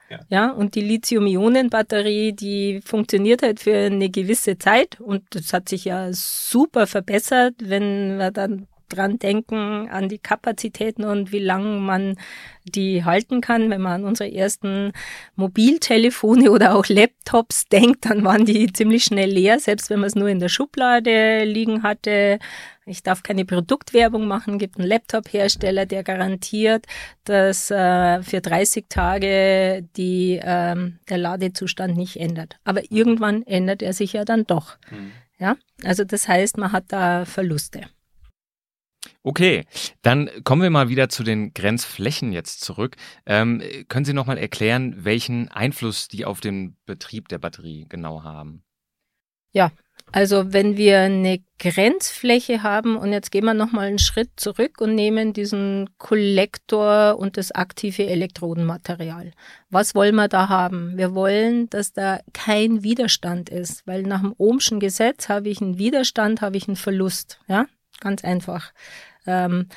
Ja. 0.10 0.20
ja, 0.30 0.52
und 0.52 0.76
die 0.76 0.82
Lithium-Ionen-Batterie, 0.82 2.32
die 2.32 2.82
funktioniert 2.84 3.42
halt 3.42 3.60
für 3.60 3.76
eine 3.76 4.10
gewisse 4.10 4.58
Zeit 4.58 5.02
und 5.02 5.24
das 5.32 5.52
hat 5.52 5.68
sich 5.68 5.86
ja 5.86 6.14
super 6.14 6.88
verbessert, 6.88 7.56
wenn 7.60 8.18
wir 8.18 8.32
dann 8.32 8.68
dran 8.90 9.20
denken, 9.20 9.90
an 9.90 10.10
die 10.10 10.20
Kapazitäten 10.20 11.04
und 11.04 11.32
wie 11.32 11.40
lange 11.40 11.80
man 11.80 12.16
die 12.64 13.04
halten 13.04 13.42
kann. 13.42 13.70
Wenn 13.70 13.82
man 13.82 14.02
an 14.02 14.06
unsere 14.06 14.34
ersten 14.34 14.92
Mobiltelefone 15.36 16.52
oder 16.52 16.76
auch 16.76 16.88
Laptops 16.88 17.66
denkt, 17.66 18.06
dann 18.06 18.24
waren 18.24 18.46
die 18.46 18.72
ziemlich 18.72 19.04
schnell 19.04 19.30
leer, 19.30 19.60
selbst 19.60 19.90
wenn 19.90 20.00
man 20.00 20.08
es 20.08 20.16
nur 20.16 20.30
in 20.30 20.40
der 20.40 20.50
Schublade 20.50 21.44
liegen 21.44 21.84
hatte. 21.84 22.40
Ich 22.88 23.04
darf 23.04 23.22
keine 23.22 23.44
Produktwerbung 23.44 24.28
machen, 24.28 24.60
gibt 24.60 24.78
einen 24.78 24.88
Laptop-Hersteller, 24.88 25.86
der 25.86 26.04
garantiert, 26.04 26.86
dass 27.26 27.70
äh, 27.70 28.24
für 28.24 28.40
30 28.40 28.86
Tage 28.88 29.86
die, 29.98 30.40
ähm, 30.42 31.00
der 31.10 31.18
Ladezustand 31.18 31.98
nicht 31.98 32.18
ändert. 32.18 32.58
Aber 32.64 32.90
irgendwann 32.90 33.44
ändert 33.44 33.82
er 33.82 33.92
sich 33.92 34.14
ja 34.14 34.24
dann 34.24 34.46
doch. 34.46 34.78
Mhm. 34.90 35.12
Ja, 35.38 35.58
also 35.84 36.06
das 36.06 36.28
heißt, 36.28 36.58
man 36.58 36.72
hat 36.72 36.86
da 36.88 37.26
Verluste. 37.26 37.82
Okay, 39.24 39.66
dann 40.02 40.30
kommen 40.46 40.62
wir 40.62 40.70
mal 40.70 40.88
wieder 40.90 41.10
zu 41.10 41.24
den 41.24 41.54
Grenzflächen 41.54 42.32
jetzt 42.32 42.62
zurück. 42.62 42.96
Ähm, 43.26 43.62
können 43.90 44.06
Sie 44.06 44.14
noch 44.14 44.26
mal 44.26 44.38
erklären, 44.38 44.96
welchen 45.04 45.50
Einfluss 45.50 46.08
die 46.08 46.24
auf 46.24 46.40
den 46.40 46.78
Betrieb 46.86 47.28
der 47.28 47.38
Batterie 47.38 47.86
genau 47.90 48.24
haben? 48.24 48.64
Ja, 49.52 49.72
also 50.12 50.54
wenn 50.54 50.78
wir 50.78 51.02
eine 51.02 51.40
Grenzfläche 51.60 52.64
haben 52.64 52.96
und 52.96 53.12
jetzt 53.12 53.32
gehen 53.32 53.44
wir 53.44 53.54
noch 53.54 53.74
mal 53.74 53.88
einen 53.88 54.00
Schritt 54.00 54.30
zurück 54.38 54.80
und 54.80 54.96
nehmen 54.96 55.34
diesen 55.34 55.90
Kollektor 55.98 57.18
und 57.20 57.36
das 57.36 57.52
aktive 57.52 58.06
Elektrodenmaterial. 58.06 59.32
Was 59.70 59.96
wollen 59.96 60.16
wir 60.16 60.30
da 60.30 60.48
haben? 60.48 60.98
Wir 60.98 61.14
wollen, 61.14 61.70
dass 61.70 61.92
da 61.92 62.20
kein 62.34 62.84
Widerstand 62.84 63.50
ist, 63.50 63.86
weil 63.86 64.04
nach 64.04 64.22
dem 64.22 64.34
Ohmschen 64.38 64.80
Gesetz 64.80 65.28
habe 65.28 65.50
ich 65.50 65.62
einen 65.62 65.78
Widerstand, 65.78 66.42
habe 66.42 66.56
ich 66.58 66.68
einen 66.68 66.78
Verlust, 66.78 67.40
ja? 67.48 67.66
Ganz 68.00 68.24
einfach. 68.24 68.72
Ähm, 69.26 69.68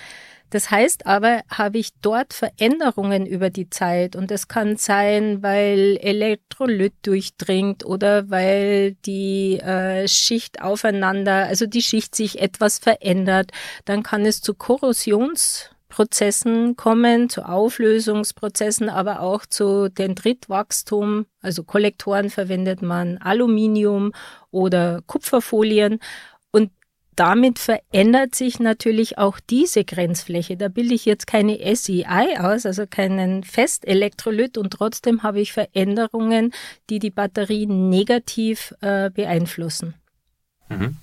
das 0.50 0.70
heißt 0.70 1.06
aber, 1.06 1.40
habe 1.48 1.78
ich 1.78 1.92
dort 2.02 2.34
Veränderungen 2.34 3.24
über 3.24 3.48
die 3.50 3.70
Zeit? 3.70 4.16
Und 4.16 4.32
das 4.32 4.48
kann 4.48 4.76
sein, 4.76 5.42
weil 5.42 5.96
Elektrolyt 6.00 6.94
durchdringt 7.02 7.86
oder 7.86 8.30
weil 8.30 8.96
die 9.06 9.60
äh, 9.60 10.08
Schicht 10.08 10.60
aufeinander, 10.60 11.46
also 11.46 11.66
die 11.66 11.82
Schicht 11.82 12.16
sich 12.16 12.40
etwas 12.40 12.80
verändert, 12.80 13.52
dann 13.84 14.02
kann 14.02 14.26
es 14.26 14.42
zu 14.42 14.54
Korrosionsprozessen 14.54 16.74
kommen, 16.74 17.30
zu 17.30 17.48
Auflösungsprozessen, 17.48 18.88
aber 18.88 19.20
auch 19.20 19.46
zu 19.46 19.88
Dendritwachstum. 19.88 21.26
Also 21.42 21.62
Kollektoren 21.62 22.28
verwendet 22.28 22.82
man 22.82 23.18
Aluminium 23.18 24.10
oder 24.50 25.00
Kupferfolien 25.06 26.00
damit 27.20 27.58
verändert 27.58 28.34
sich 28.34 28.60
natürlich 28.60 29.18
auch 29.18 29.40
diese 29.40 29.84
Grenzfläche. 29.84 30.56
Da 30.56 30.68
bilde 30.68 30.94
ich 30.94 31.04
jetzt 31.04 31.26
keine 31.26 31.58
SEI 31.76 32.40
aus, 32.40 32.64
also 32.64 32.86
keinen 32.86 33.44
Festelektrolyt 33.44 34.56
und 34.56 34.70
trotzdem 34.70 35.22
habe 35.22 35.38
ich 35.38 35.52
Veränderungen, 35.52 36.54
die 36.88 36.98
die 36.98 37.10
Batterie 37.10 37.66
negativ 37.66 38.74
äh, 38.80 39.10
beeinflussen. 39.10 39.92
Mhm. 40.70 40.96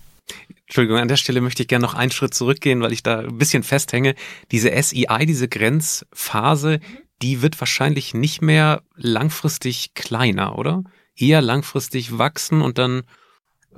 Entschuldigung, 0.65 0.97
an 0.97 1.08
der 1.08 1.17
Stelle 1.17 1.39
möchte 1.39 1.62
ich 1.62 1.67
gerne 1.67 1.86
noch 1.86 1.93
einen 1.93 2.12
Schritt 2.12 2.34
zurückgehen, 2.34 2.82
weil 2.82 2.93
ich 2.93 3.03
da 3.03 3.19
ein 3.19 3.38
bisschen 3.38 3.62
festhänge. 3.62 4.15
Diese 4.51 4.71
SEI, 4.71 5.23
diese 5.27 5.47
Grenzphase, 5.47 6.80
die 7.21 7.43
wird 7.43 7.60
wahrscheinlich 7.60 8.15
nicht 8.15 8.41
mehr 8.41 8.82
langfristig 8.95 9.93
kleiner, 9.93 10.58
oder? 10.58 10.84
Eher 11.15 11.43
langfristig 11.43 12.17
wachsen 12.17 12.63
und 12.63 12.80
dann 12.80 13.03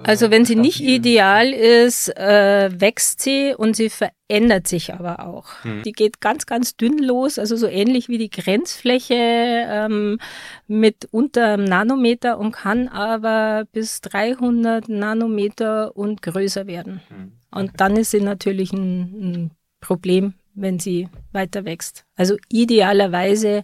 also 0.03 0.31
wenn 0.31 0.45
sie 0.45 0.55
nicht 0.55 0.81
ideal 0.81 1.51
ist, 1.51 2.09
äh, 2.17 2.69
wächst 2.73 3.21
sie 3.21 3.53
und 3.57 3.75
sie 3.75 3.89
verändert 3.89 4.67
sich 4.67 4.93
aber 4.93 5.25
auch. 5.25 5.63
Hm. 5.63 5.83
Die 5.83 5.91
geht 5.91 6.21
ganz, 6.21 6.45
ganz 6.45 6.75
dünn 6.75 6.99
los, 6.99 7.39
also 7.39 7.55
so 7.55 7.67
ähnlich 7.67 8.07
wie 8.07 8.17
die 8.17 8.29
Grenzfläche 8.29 9.15
ähm, 9.15 10.19
mit 10.67 11.07
unter 11.11 11.53
einem 11.53 11.65
Nanometer 11.65 12.39
und 12.39 12.51
kann 12.51 12.87
aber 12.87 13.65
bis 13.71 14.01
300 14.01 14.89
Nanometer 14.89 15.95
und 15.95 16.21
größer 16.21 16.67
werden. 16.67 17.01
Hm. 17.09 17.31
Okay. 17.51 17.61
Und 17.61 17.71
dann 17.81 17.97
ist 17.97 18.11
sie 18.11 18.21
natürlich 18.21 18.71
ein, 18.73 19.01
ein 19.21 19.51
Problem, 19.81 20.33
wenn 20.53 20.79
sie 20.79 21.09
weiter 21.31 21.65
wächst. 21.65 22.05
Also 22.15 22.37
idealerweise 22.49 23.63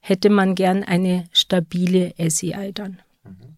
hätte 0.00 0.30
man 0.30 0.54
gern 0.54 0.82
eine 0.82 1.24
stabile 1.32 2.12
SEI 2.18 2.72
dann. 2.72 3.00
Hm? 3.24 3.56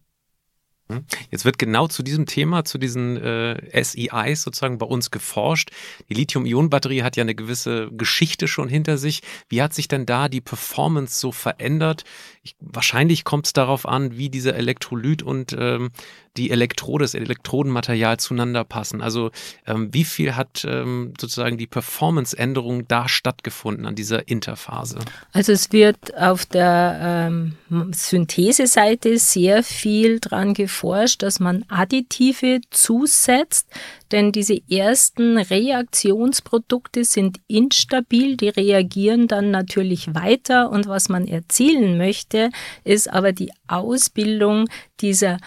Jetzt 1.31 1.45
wird 1.45 1.57
genau 1.57 1.87
zu 1.87 2.03
diesem 2.03 2.27
Thema, 2.27 2.63
zu 2.63 2.77
diesen 2.77 3.17
äh, 3.17 3.83
SEIs 3.83 4.43
sozusagen 4.43 4.77
bei 4.77 4.85
uns 4.85 5.09
geforscht. 5.09 5.71
Die 6.09 6.13
Lithium-Ionen-Batterie 6.13 7.01
hat 7.01 7.15
ja 7.15 7.23
eine 7.23 7.33
gewisse 7.33 7.89
Geschichte 7.91 8.47
schon 8.47 8.69
hinter 8.69 8.99
sich. 8.99 9.23
Wie 9.49 9.63
hat 9.63 9.73
sich 9.73 9.87
denn 9.87 10.05
da 10.05 10.29
die 10.29 10.41
Performance 10.41 11.19
so 11.19 11.31
verändert? 11.31 12.03
Ich, 12.43 12.55
wahrscheinlich 12.59 13.23
kommt 13.23 13.47
es 13.47 13.53
darauf 13.53 13.87
an, 13.87 14.15
wie 14.17 14.29
dieser 14.29 14.55
Elektrolyt 14.55 15.23
und 15.23 15.55
ähm, 15.57 15.89
die 16.37 16.51
Elektrode, 16.51 17.03
das 17.03 17.13
Elektrodenmaterial 17.13 18.17
zueinander 18.17 18.63
passen. 18.63 19.01
Also 19.01 19.31
ähm, 19.65 19.93
wie 19.93 20.03
viel 20.03 20.35
hat 20.35 20.65
ähm, 20.67 21.13
sozusagen 21.19 21.57
die 21.57 21.67
Performance-Änderung 21.67 22.87
da 22.87 23.07
stattgefunden 23.07 23.85
an 23.85 23.95
dieser 23.95 24.27
Interphase? 24.27 24.99
Also 25.31 25.53
es 25.53 25.71
wird 25.71 26.15
auf 26.17 26.45
der 26.45 27.29
ähm, 27.31 27.55
Syntheseseite 27.91 29.17
sehr 29.17 29.63
viel 29.63 30.19
dran 30.19 30.53
geforscht, 30.75 31.23
dass 31.23 31.39
man 31.39 31.63
Additive 31.69 32.59
zusetzt, 32.69 33.69
denn 34.11 34.33
diese 34.33 34.59
ersten 34.69 35.37
Reaktionsprodukte 35.37 37.05
sind 37.05 37.39
instabil, 37.47 38.35
die 38.35 38.49
reagieren 38.49 39.27
dann 39.27 39.51
natürlich 39.51 40.13
weiter 40.13 40.69
und 40.69 40.87
was 40.87 41.07
man 41.07 41.27
erzielen 41.27 41.97
möchte, 41.97 42.49
ist 42.83 43.09
aber 43.09 43.31
die 43.31 43.51
Ausbildung 43.67 44.67
dieser 44.99 45.37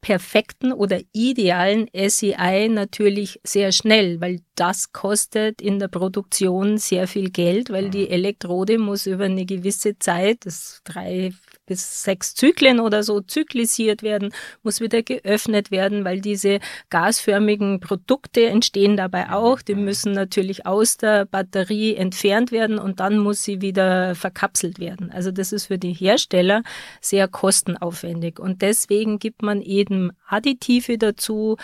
perfekten 0.00 0.72
oder 0.72 1.00
idealen 1.12 1.88
SEI 1.92 2.68
natürlich 2.68 3.40
sehr 3.42 3.72
schnell, 3.72 4.20
weil 4.20 4.40
das 4.54 4.92
kostet 4.92 5.60
in 5.60 5.78
der 5.78 5.88
Produktion 5.88 6.78
sehr 6.78 7.08
viel 7.08 7.30
Geld, 7.30 7.70
weil 7.70 7.90
die 7.90 8.04
mhm. 8.04 8.12
Elektrode 8.12 8.78
muss 8.78 9.06
über 9.06 9.24
eine 9.24 9.44
gewisse 9.44 9.98
Zeit, 9.98 10.46
das 10.46 10.82
drei, 10.84 11.32
bis 11.68 12.02
sechs 12.02 12.34
Zyklen 12.34 12.80
oder 12.80 13.02
so 13.02 13.20
zyklisiert 13.20 14.02
werden, 14.02 14.32
muss 14.62 14.80
wieder 14.80 15.02
geöffnet 15.02 15.70
werden, 15.70 16.04
weil 16.04 16.20
diese 16.20 16.58
gasförmigen 16.90 17.78
Produkte 17.80 18.46
entstehen 18.46 18.96
dabei 18.96 19.30
auch. 19.30 19.62
Die 19.62 19.74
müssen 19.74 20.12
natürlich 20.12 20.66
aus 20.66 20.96
der 20.96 21.26
Batterie 21.26 21.94
entfernt 21.94 22.50
werden 22.50 22.78
und 22.78 22.98
dann 23.00 23.18
muss 23.18 23.44
sie 23.44 23.60
wieder 23.60 24.14
verkapselt 24.14 24.80
werden. 24.80 25.12
Also 25.12 25.30
das 25.30 25.52
ist 25.52 25.66
für 25.66 25.78
die 25.78 25.92
Hersteller 25.92 26.62
sehr 27.00 27.28
kostenaufwendig 27.28 28.40
und 28.40 28.62
deswegen 28.62 29.18
gibt 29.18 29.42
man 29.42 29.62
eben 29.62 30.10
Additive 30.26 30.98
dazu, 30.98 31.56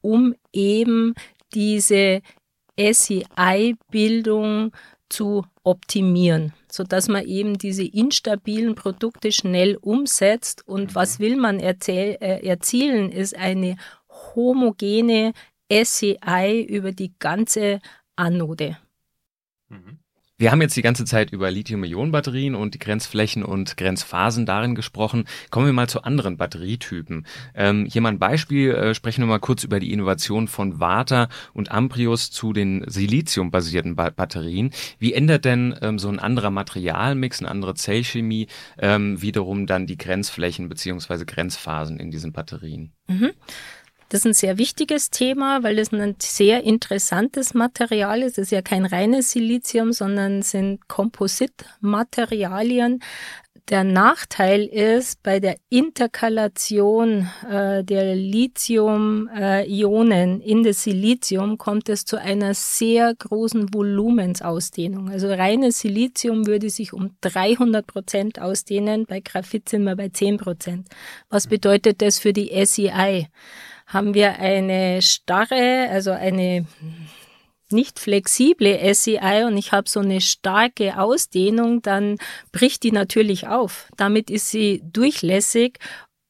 um 0.00 0.34
eben 0.52 1.14
diese 1.52 2.22
SEI-Bildung 2.78 4.72
zu 5.08 5.44
optimieren, 5.62 6.52
so 6.70 6.84
dass 6.84 7.08
man 7.08 7.24
eben 7.24 7.58
diese 7.58 7.84
instabilen 7.84 8.74
Produkte 8.74 9.32
schnell 9.32 9.76
umsetzt. 9.76 10.66
Und 10.66 10.90
mhm. 10.90 10.94
was 10.94 11.18
will 11.18 11.36
man 11.36 11.60
erzähl, 11.60 12.16
äh, 12.20 12.46
erzielen, 12.46 13.10
ist 13.10 13.36
eine 13.36 13.76
homogene 14.34 15.32
SEI 15.70 16.60
über 16.68 16.92
die 16.92 17.12
ganze 17.18 17.80
Anode. 18.16 18.78
Mhm. 19.68 19.97
Wir 20.40 20.52
haben 20.52 20.62
jetzt 20.62 20.76
die 20.76 20.82
ganze 20.82 21.04
Zeit 21.04 21.32
über 21.32 21.50
Lithium-Ionen-Batterien 21.50 22.54
und 22.54 22.74
die 22.74 22.78
Grenzflächen 22.78 23.42
und 23.42 23.76
Grenzphasen 23.76 24.46
darin 24.46 24.76
gesprochen. 24.76 25.24
Kommen 25.50 25.66
wir 25.66 25.72
mal 25.72 25.88
zu 25.88 26.04
anderen 26.04 26.36
Batterietypen. 26.36 27.26
Ähm, 27.56 27.88
hier 27.90 28.00
mal 28.02 28.10
ein 28.10 28.20
Beispiel, 28.20 28.70
äh, 28.70 28.94
sprechen 28.94 29.22
wir 29.22 29.26
mal 29.26 29.40
kurz 29.40 29.64
über 29.64 29.80
die 29.80 29.92
Innovation 29.92 30.46
von 30.46 30.78
Vata 30.78 31.28
und 31.54 31.72
Amprius 31.72 32.30
zu 32.30 32.52
den 32.52 32.84
Silizium-basierten 32.86 33.96
ba 33.96 34.10
Batterien. 34.10 34.70
Wie 35.00 35.12
ändert 35.12 35.44
denn 35.44 35.76
ähm, 35.82 35.98
so 35.98 36.08
ein 36.08 36.20
anderer 36.20 36.50
Materialmix, 36.50 37.40
eine 37.40 37.50
andere 37.50 37.74
Zellchemie 37.74 38.46
ähm, 38.78 39.20
wiederum 39.20 39.66
dann 39.66 39.88
die 39.88 39.98
Grenzflächen 39.98 40.68
beziehungsweise 40.68 41.26
Grenzphasen 41.26 41.98
in 41.98 42.12
diesen 42.12 42.32
Batterien? 42.32 42.92
Mhm. 43.08 43.32
Das 44.08 44.20
ist 44.20 44.26
ein 44.26 44.32
sehr 44.32 44.56
wichtiges 44.56 45.10
Thema, 45.10 45.62
weil 45.62 45.78
es 45.78 45.92
ein 45.92 46.16
sehr 46.18 46.64
interessantes 46.64 47.52
Material 47.52 48.22
ist. 48.22 48.38
Es 48.38 48.46
ist 48.46 48.52
ja 48.52 48.62
kein 48.62 48.86
reines 48.86 49.32
Silizium, 49.32 49.92
sondern 49.92 50.40
sind 50.40 50.88
Kompositmaterialien. 50.88 53.02
Der 53.68 53.84
Nachteil 53.84 54.64
ist 54.64 55.22
bei 55.22 55.38
der 55.40 55.56
Interkalation 55.68 57.28
äh, 57.50 57.84
der 57.84 58.14
Lithium-Ionen 58.14 60.40
in 60.40 60.62
das 60.62 60.84
Silizium 60.84 61.58
kommt 61.58 61.90
es 61.90 62.06
zu 62.06 62.18
einer 62.18 62.54
sehr 62.54 63.14
großen 63.14 63.74
Volumensausdehnung. 63.74 65.10
Also 65.10 65.28
reines 65.28 65.80
Silizium 65.80 66.46
würde 66.46 66.70
sich 66.70 66.94
um 66.94 67.10
300 67.20 67.86
Prozent 67.86 68.40
ausdehnen, 68.40 69.04
bei 69.04 69.20
Graphit 69.20 69.68
sind 69.68 69.84
wir 69.84 69.96
bei 69.96 70.08
10 70.08 70.38
Prozent. 70.38 70.88
Was 71.28 71.46
bedeutet 71.46 72.00
das 72.00 72.18
für 72.18 72.32
die 72.32 72.50
SEI? 72.64 73.28
Haben 73.88 74.14
wir 74.14 74.38
eine 74.38 75.02
starre, 75.02 75.88
also 75.90 76.12
eine 76.12 76.66
nicht 77.70 77.98
flexible 77.98 78.94
SEI 78.94 79.46
und 79.46 79.56
ich 79.56 79.72
habe 79.72 79.88
so 79.88 80.00
eine 80.00 80.20
starke 80.20 80.98
Ausdehnung, 80.98 81.82
dann 81.82 82.16
bricht 82.52 82.82
die 82.82 82.92
natürlich 82.92 83.48
auf. 83.48 83.88
Damit 83.96 84.30
ist 84.30 84.50
sie 84.50 84.82
durchlässig 84.84 85.78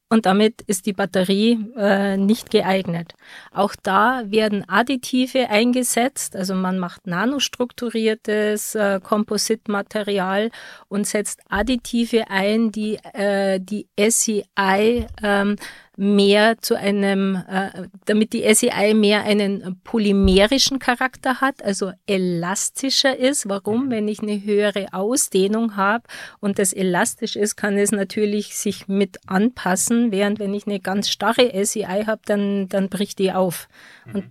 und 0.09 0.25
damit 0.25 0.62
ist 0.62 0.87
die 0.87 0.94
Batterie 0.94 1.59
äh, 1.77 2.16
nicht 2.16 2.51
geeignet. 2.51 3.12
Auch 3.53 3.75
da 3.83 4.23
werden 4.25 4.64
Additive 4.66 5.51
eingesetzt, 5.51 6.35
also 6.35 6.55
man 6.55 6.79
macht 6.79 7.07
nanostrukturiertes 7.07 8.75
äh, 8.75 9.01
Kompositmaterial 9.03 10.51
und 10.88 11.07
setzt 11.07 11.40
Additive 11.51 12.31
ein, 12.31 12.73
die 12.73 12.97
äh, 13.12 13.61
die 13.61 13.87
SEI 13.99 15.07
ähm, 15.23 15.57
mehr 16.00 16.58
zu 16.58 16.76
einem, 16.76 17.34
äh, 17.34 17.88
damit 18.04 18.32
die 18.32 18.54
SEI 18.54 18.94
mehr 18.94 19.24
einen 19.24 19.80
polymerischen 19.82 20.78
Charakter 20.78 21.40
hat, 21.40 21.64
also 21.64 21.90
elastischer 22.06 23.16
ist. 23.16 23.48
Warum? 23.48 23.87
Mhm. 23.87 23.90
Wenn 23.90 24.08
ich 24.08 24.22
eine 24.22 24.40
höhere 24.44 24.87
Ausdehnung 24.92 25.74
habe 25.74 26.04
und 26.38 26.61
das 26.61 26.72
elastisch 26.72 27.34
ist, 27.34 27.56
kann 27.56 27.76
es 27.76 27.90
natürlich 27.90 28.54
sich 28.54 28.87
mit 28.87 29.18
anpassen, 29.26 30.12
während 30.12 30.38
wenn 30.38 30.54
ich 30.54 30.68
eine 30.68 30.78
ganz 30.78 31.11
starre 31.11 31.50
SEI 31.64 32.04
habe, 32.06 32.22
dann, 32.26 32.68
dann 32.68 32.90
bricht 32.90 33.18
die 33.18 33.32
auf. 33.32 33.68
Mhm. 34.06 34.14
Und 34.14 34.24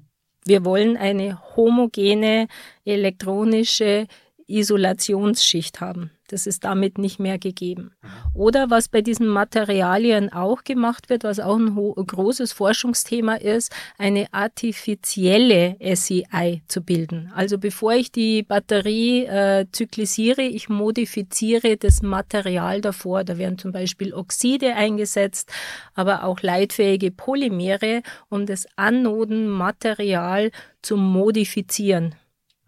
wir 0.46 0.64
wollen 0.64 0.96
eine 0.96 1.38
homogene 1.58 2.48
elektronische 2.86 4.08
Isolationsschicht 4.48 5.82
haben. 5.82 6.12
Das 6.30 6.46
ist 6.46 6.66
damit 6.66 6.98
nicht 6.98 7.20
mehr 7.20 7.38
gegeben. 7.38 7.92
Mhm. 8.02 8.08
Oder 8.34 8.70
was 8.70 8.90
bei 8.90 9.02
diesen 9.02 9.28
Materialien 9.28 10.32
auch 10.32 10.64
gemacht 10.64 11.10
wird, 11.10 11.24
was 11.24 11.40
auch 11.40 11.56
ein 11.56 11.74
großes 11.76 12.52
Forschungsthema 12.52 13.36
ist, 13.36 13.74
eine 13.98 14.28
artifizielle 14.34 15.78
SEI 15.80 16.62
zu 16.68 16.82
bilden. 16.82 17.32
Also 17.34 17.58
bevor 17.58 17.94
ich 17.94 18.12
die 18.12 18.44
Batterie 18.44 19.26
äh, 19.26 19.66
zyklisiere, 19.72 20.42
ich 20.42 20.68
modifiziere 20.68 21.78
das 21.78 22.02
Material 22.02 22.82
davor. 22.82 23.24
Da 23.24 23.38
werden 23.38 23.58
zum 23.58 23.72
Beispiel 23.72 24.14
Oxide 24.14 24.76
eingesetzt, 24.76 25.52
aber 25.94 26.24
auch 26.26 26.42
leitfähige 26.42 27.12
Polymere, 27.12 28.02
um 28.30 28.46
das 28.46 28.68
Anodenmaterial 28.76 30.52
zu 30.82 30.98
modifizieren 30.98 32.16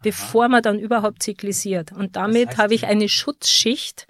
bevor 0.04 0.50
man 0.50 0.62
dann 0.62 0.80
überhaupt 0.80 1.24
zyklisiert. 1.24 1.92
Und 1.92 2.16
damit 2.16 2.44
das 2.44 2.50
heißt, 2.50 2.58
habe 2.60 2.74
ich 2.74 2.86
eine 2.88 3.10
Schutzschicht. 3.10 4.08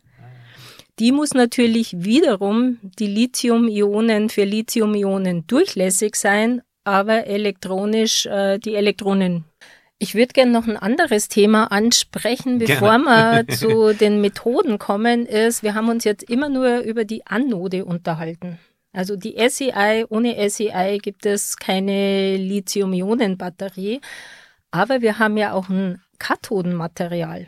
Die 0.99 1.12
muss 1.12 1.34
natürlich 1.34 2.04
wiederum 2.04 2.78
die 2.82 3.08
Lithium-Ionen 3.08 4.30
für 4.30 4.43
Lithium-Ionen 4.43 5.47
durchlässig 5.47 6.15
sein, 6.15 6.62
aber 6.84 7.25
elektronisch 7.28 8.25
äh, 8.25 8.60
die 8.60 8.75
Elektronen. 8.75 9.45
Ich 9.97 10.15
würde 10.15 10.34
gerne 10.34 10.52
noch 10.52 10.67
ein 10.67 10.78
anderes 10.78 11.28
Thema 11.28 11.71
ansprechen, 11.71 12.60
bevor 12.60 12.99
gerne. 12.99 13.47
wir 13.47 13.47
zu 13.56 13.93
den 13.93 14.21
Methoden 14.21 14.80
kommen, 14.80 15.25
ist, 15.25 15.62
wir 15.63 15.73
haben 15.73 15.89
uns 15.89 16.04
jetzt 16.04 16.23
immer 16.23 16.49
nur 16.49 16.80
über 16.80 17.06
die 17.06 17.25
Anode 17.28 17.86
unterhalten. 17.86 18.60
Also 18.91 19.15
die 19.15 19.36
SEI, 19.47 20.06
ohne 20.10 20.49
SEI 20.49 20.97
gibt 21.02 21.25
es 21.25 21.58
keine 21.58 22.38
Lithium-Ionen-Batterie. 22.38 24.02
Aber 24.71 25.01
wir 25.01 25.19
haben 25.19 25.38
ja 25.38 25.53
auch 25.53 25.69
ein 25.69 26.01
Kathodenmaterial. 26.19 27.47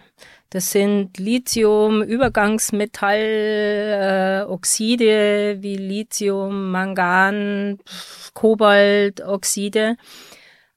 Das 0.50 0.72
sind 0.72 1.18
Lithium, 1.18 2.02
Übergangsmetall, 2.02 3.20
äh, 3.20 4.44
Oxide 4.50 5.58
wie 5.62 5.78
Lithium, 5.78 6.72
Mangan, 6.72 7.80
Kobaltoxide. 8.34 9.98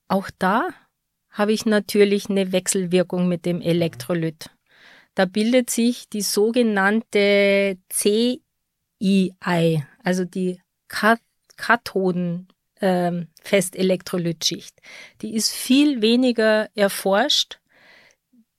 Auch 0.07 0.31
da 0.39 0.69
habe 1.31 1.53
ich 1.53 1.67
natürlich 1.67 2.31
eine 2.31 2.53
Wechselwirkung 2.53 3.27
mit 3.27 3.47
dem 3.47 3.61
Elektrolyt. 3.61 4.51
Da 5.15 5.25
bildet 5.25 5.71
sich 5.71 6.09
die 6.09 6.23
sogenannte 6.23 7.79
CII, 7.91 9.83
also 10.03 10.25
die 10.25 10.61
Kathoden 11.57 12.49
ähm, 12.85 13.29
Festelektrolytschicht. 13.43 14.79
Die 15.23 15.35
ist 15.35 15.53
viel 15.53 16.03
weniger 16.03 16.69
erforscht. 16.75 17.59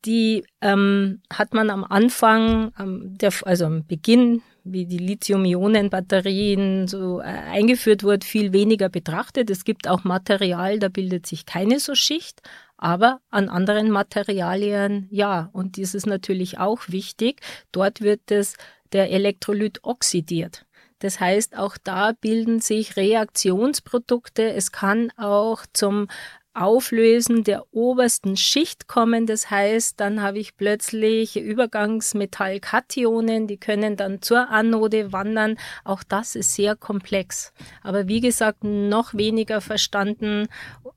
Die 0.03 0.43
ähm, 0.61 1.21
hat 1.31 1.53
man 1.53 1.69
am 1.69 1.83
Anfang, 1.83 2.71
ähm, 2.79 3.15
der, 3.17 3.31
also 3.43 3.65
am 3.65 3.85
Beginn, 3.85 4.41
wie 4.63 4.87
die 4.87 4.97
Lithium-Ionen-Batterien 4.97 6.87
so 6.87 7.19
äh, 7.19 7.25
eingeführt 7.25 8.03
wurde, 8.03 8.25
viel 8.25 8.51
weniger 8.51 8.89
betrachtet. 8.89 9.51
Es 9.51 9.63
gibt 9.63 9.87
auch 9.87 10.03
Material, 10.03 10.79
da 10.79 10.89
bildet 10.89 11.27
sich 11.27 11.45
keine 11.45 11.79
so 11.79 11.93
Schicht, 11.93 12.41
aber 12.77 13.19
an 13.29 13.47
anderen 13.47 13.91
Materialien 13.91 15.07
ja. 15.11 15.49
Und 15.53 15.77
das 15.77 15.93
ist 15.93 16.07
natürlich 16.07 16.57
auch 16.57 16.81
wichtig. 16.87 17.41
Dort 17.71 18.01
wird 18.01 18.21
das, 18.25 18.55
der 18.91 19.11
Elektrolyt 19.11 19.83
oxidiert. 19.83 20.65
Das 20.99 21.19
heißt, 21.19 21.57
auch 21.57 21.77
da 21.77 22.13
bilden 22.13 22.61
sich 22.61 22.95
Reaktionsprodukte. 22.95 24.53
Es 24.53 24.71
kann 24.71 25.11
auch 25.17 25.65
zum 25.73 26.07
Auflösen 26.55 27.43
der 27.43 27.65
obersten 27.73 28.37
Schicht 28.37 28.87
kommen. 28.87 29.25
Das 29.25 29.51
heißt, 29.51 29.99
dann 29.99 30.21
habe 30.21 30.39
ich 30.39 30.55
plötzlich 30.57 31.37
Übergangsmetallkationen, 31.37 33.47
die 33.47 33.57
können 33.57 33.97
dann 33.97 34.21
zur 34.21 34.49
Anode 34.49 35.11
wandern. 35.11 35.57
Auch 35.83 36.03
das 36.03 36.35
ist 36.35 36.53
sehr 36.55 36.75
komplex. 36.75 37.53
Aber 37.83 38.07
wie 38.07 38.21
gesagt, 38.21 38.63
noch 38.63 39.13
weniger 39.13 39.61
verstanden, 39.61 40.47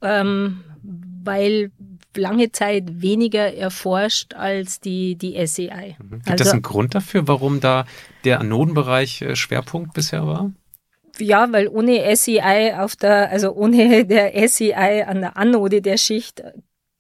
ähm, 0.01 0.63
weil 1.25 1.73
lange 2.17 2.53
Zeit 2.53 3.03
weniger 3.03 3.53
erforscht 3.55 4.35
als 4.35 4.81
die, 4.81 5.17
die 5.17 5.35
SEI. 5.47 5.97
Mhm. 5.99 6.11
Gibt 6.11 6.31
also, 6.31 6.45
es 6.45 6.53
einen 6.53 6.63
Grund 6.63 6.95
dafür, 6.95 7.29
warum 7.29 7.61
da 7.61 7.85
der 8.25 8.41
Anodenbereich 8.41 9.21
äh, 9.23 9.37
Schwerpunkt 9.37 9.95
bisher 9.95 10.27
war? 10.27 10.53
Ja, 11.21 11.53
weil 11.53 11.69
ohne 11.69 12.15
SEI 12.17 12.79
auf 12.79 12.97
der, 12.97 13.31
also 13.31 13.53
ohne 13.53 14.05
der 14.05 14.49
SEI 14.49 15.05
an 15.07 15.21
der 15.21 15.37
Anode 15.37 15.83
der 15.83 15.97
Schicht 15.97 16.43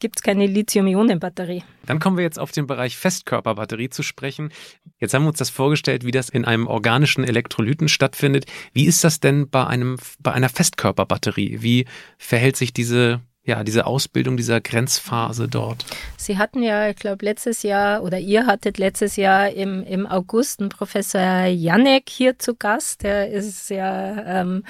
gibt 0.00 0.18
es 0.18 0.22
keine 0.22 0.46
Lithium-Ionen-Batterie. 0.46 1.64
Dann 1.86 1.98
kommen 1.98 2.16
wir 2.16 2.24
jetzt 2.24 2.38
auf 2.38 2.52
den 2.52 2.66
Bereich 2.66 2.96
Festkörperbatterie 2.96 3.90
zu 3.90 4.02
sprechen. 4.02 4.52
Jetzt 4.98 5.14
haben 5.14 5.24
wir 5.24 5.30
uns 5.30 5.38
das 5.38 5.50
vorgestellt, 5.50 6.04
wie 6.04 6.10
das 6.10 6.28
in 6.28 6.44
einem 6.44 6.66
organischen 6.66 7.24
Elektrolyten 7.24 7.88
stattfindet. 7.88 8.46
Wie 8.72 8.86
ist 8.86 9.02
das 9.04 9.20
denn 9.20 9.48
bei 9.48 9.66
einem 9.66 9.96
bei 10.20 10.32
einer 10.32 10.48
Festkörperbatterie? 10.48 11.62
Wie 11.62 11.86
verhält 12.16 12.56
sich 12.56 12.72
diese 12.72 13.20
ja, 13.48 13.64
diese 13.64 13.86
Ausbildung 13.86 14.36
dieser 14.36 14.60
Grenzphase 14.60 15.48
dort? 15.48 15.84
Sie 16.16 16.38
hatten 16.38 16.62
ja, 16.62 16.88
ich 16.90 16.96
glaube, 16.96 17.24
letztes 17.24 17.64
Jahr 17.64 18.02
oder 18.02 18.18
ihr 18.18 18.46
hattet 18.46 18.76
letztes 18.78 19.16
Jahr 19.16 19.50
im, 19.50 19.82
im 19.84 20.06
August 20.06 20.60
einen 20.60 20.68
Professor 20.68 21.46
Janek 21.46 22.08
hier 22.08 22.38
zu 22.38 22.54
Gast. 22.54 23.02
Der 23.02 23.30
ist 23.30 23.70
ja 23.70 24.40
ähm, 24.40 24.62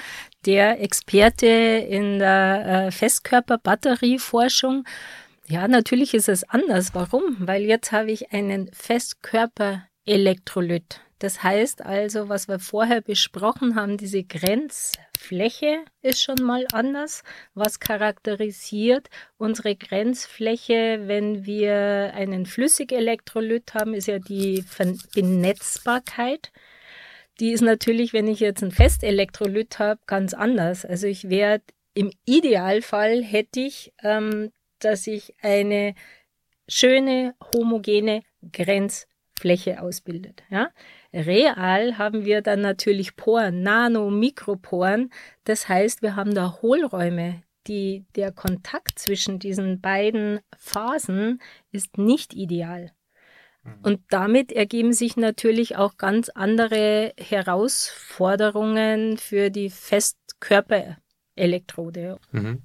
der 0.45 0.81
Experte 0.81 1.45
in 1.45 2.17
der 2.19 2.85
äh, 2.87 2.91
Festkörperbatterieforschung. 2.91 4.85
Ja, 5.47 5.67
natürlich 5.67 6.13
ist 6.13 6.29
es 6.29 6.49
anders. 6.49 6.95
Warum? 6.95 7.35
Weil 7.39 7.63
jetzt 7.63 7.91
habe 7.91 8.11
ich 8.11 8.31
einen 8.31 8.71
Festkörperelektrolyt. 8.71 11.01
Das 11.19 11.43
heißt 11.43 11.85
also, 11.85 12.29
was 12.29 12.47
wir 12.47 12.59
vorher 12.59 13.01
besprochen 13.01 13.75
haben, 13.75 13.97
diese 13.97 14.23
Grenzfläche 14.23 15.83
ist 16.01 16.23
schon 16.23 16.41
mal 16.41 16.65
anders. 16.71 17.23
Was 17.53 17.81
charakterisiert 17.81 19.09
unsere 19.37 19.75
Grenzfläche, 19.75 21.01
wenn 21.07 21.45
wir 21.45 22.13
einen 22.15 22.45
Flüssigelektrolyt 22.45 23.73
haben, 23.73 23.93
ist 23.93 24.07
ja 24.07 24.19
die 24.19 24.63
Benetzbarkeit. 25.13 26.53
Die 27.41 27.51
ist 27.51 27.61
natürlich, 27.61 28.13
wenn 28.13 28.27
ich 28.27 28.39
jetzt 28.39 28.63
ein 28.63 28.71
Festelektrolyt 28.71 29.77
habe, 29.77 29.99
ganz 30.07 30.33
anders. 30.33 30.85
Also 30.85 31.07
ich 31.07 31.29
werde 31.29 31.65
im 31.93 32.11
Idealfall 32.25 33.23
hätte 33.23 33.59
ich, 33.59 33.93
ähm, 34.03 34.51
dass 34.79 35.05
ich 35.05 35.35
eine 35.41 35.95
schöne 36.69 37.35
homogene 37.53 38.21
Grenzfläche 38.53 39.81
ausbildet. 39.81 40.43
Ja? 40.49 40.69
Real 41.13 41.97
haben 41.97 42.25
wir 42.25 42.41
dann 42.41 42.61
natürlich 42.61 43.15
Poren, 43.15 43.63
Nano, 43.63 44.09
Mikroporen. 44.09 45.11
Das 45.43 45.67
heißt, 45.67 46.01
wir 46.01 46.15
haben 46.15 46.33
da 46.33 46.59
Hohlräume. 46.61 47.41
Die, 47.67 48.05
der 48.15 48.31
Kontakt 48.31 48.97
zwischen 48.97 49.37
diesen 49.37 49.81
beiden 49.81 50.39
Phasen 50.57 51.41
ist 51.71 51.97
nicht 51.97 52.33
ideal. 52.33 52.91
Und 53.83 54.01
damit 54.09 54.51
ergeben 54.51 54.93
sich 54.93 55.17
natürlich 55.17 55.75
auch 55.75 55.97
ganz 55.97 56.29
andere 56.29 57.13
Herausforderungen 57.17 59.17
für 59.17 59.49
die 59.49 59.69
Festkörperelektrode. 61.39 62.19
Mhm. 62.31 62.61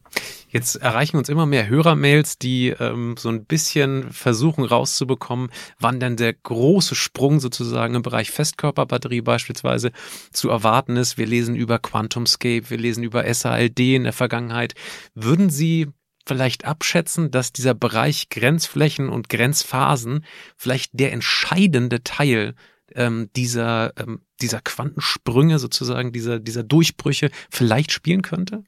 Jetzt 0.48 0.76
erreichen 0.76 1.16
uns 1.16 1.28
immer 1.28 1.46
mehr 1.46 1.68
Hörermails, 1.68 2.38
die 2.38 2.68
ähm, 2.68 3.16
so 3.18 3.28
ein 3.28 3.44
bisschen 3.44 4.12
versuchen 4.12 4.64
rauszubekommen, 4.64 5.50
wann 5.78 6.00
denn 6.00 6.16
der 6.16 6.32
große 6.32 6.94
Sprung 6.94 7.40
sozusagen 7.40 7.94
im 7.94 8.02
Bereich 8.02 8.30
Festkörperbatterie 8.30 9.22
beispielsweise 9.22 9.90
zu 10.32 10.50
erwarten 10.50 10.96
ist. 10.96 11.18
Wir 11.18 11.26
lesen 11.26 11.56
über 11.56 11.78
QuantumScape, 11.78 12.70
wir 12.70 12.78
lesen 12.78 13.02
über 13.02 13.32
SALD 13.32 13.80
in 13.80 14.04
der 14.04 14.12
Vergangenheit. 14.12 14.74
Würden 15.14 15.50
Sie 15.50 15.88
vielleicht 16.26 16.64
abschätzen, 16.64 17.30
dass 17.30 17.52
dieser 17.52 17.74
Bereich 17.74 18.28
Grenzflächen 18.28 19.08
und 19.08 19.28
Grenzphasen 19.28 20.24
vielleicht 20.56 20.92
der 20.94 21.12
entscheidende 21.12 22.02
Teil 22.02 22.54
ähm, 22.94 23.30
dieser, 23.36 23.92
ähm, 23.98 24.22
dieser 24.40 24.60
Quantensprünge 24.60 25.58
sozusagen, 25.58 26.12
dieser, 26.12 26.38
dieser 26.38 26.62
Durchbrüche 26.62 27.30
vielleicht 27.50 27.92
spielen 27.92 28.22
könnte? 28.22 28.64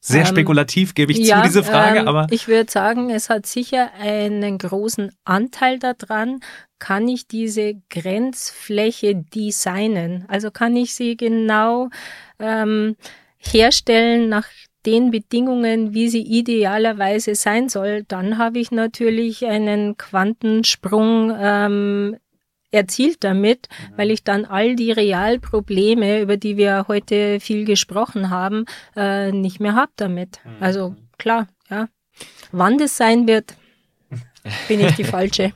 Sehr 0.00 0.20
ähm, 0.20 0.26
spekulativ 0.26 0.94
gebe 0.94 1.12
ich 1.12 1.18
ja, 1.18 1.38
zu, 1.38 1.48
diese 1.48 1.64
Frage, 1.64 2.00
ähm, 2.00 2.08
aber. 2.08 2.26
Ich 2.30 2.46
würde 2.46 2.70
sagen, 2.70 3.10
es 3.10 3.28
hat 3.28 3.46
sicher 3.46 3.90
einen 3.98 4.58
großen 4.58 5.10
Anteil 5.24 5.78
daran. 5.78 6.40
Kann 6.78 7.08
ich 7.08 7.26
diese 7.26 7.74
Grenzfläche 7.90 9.16
designen? 9.16 10.24
Also 10.28 10.50
kann 10.50 10.76
ich 10.76 10.94
sie 10.94 11.16
genau 11.16 11.88
ähm, 12.38 12.96
herstellen 13.38 14.28
nach 14.28 14.46
den 14.86 15.10
Bedingungen, 15.10 15.92
wie 15.94 16.08
sie 16.08 16.22
idealerweise 16.22 17.34
sein 17.34 17.68
soll, 17.68 18.04
dann 18.04 18.38
habe 18.38 18.60
ich 18.60 18.70
natürlich 18.70 19.44
einen 19.44 19.96
Quantensprung 19.96 21.36
ähm, 21.36 22.16
erzielt 22.70 23.24
damit, 23.24 23.68
mhm. 23.68 23.98
weil 23.98 24.10
ich 24.10 24.24
dann 24.24 24.44
all 24.44 24.76
die 24.76 24.92
Realprobleme, 24.92 26.20
über 26.20 26.36
die 26.36 26.56
wir 26.56 26.86
heute 26.88 27.40
viel 27.40 27.64
gesprochen 27.64 28.30
haben, 28.30 28.64
äh, 28.96 29.32
nicht 29.32 29.60
mehr 29.60 29.74
habe 29.74 29.92
damit. 29.96 30.40
Mhm. 30.44 30.62
Also 30.62 30.96
klar, 31.18 31.48
ja. 31.70 31.88
Wann 32.50 32.78
das 32.78 32.96
sein 32.96 33.26
wird, 33.26 33.56
bin 34.68 34.80
ich 34.80 34.94
die 34.94 35.04
Falsche, 35.04 35.52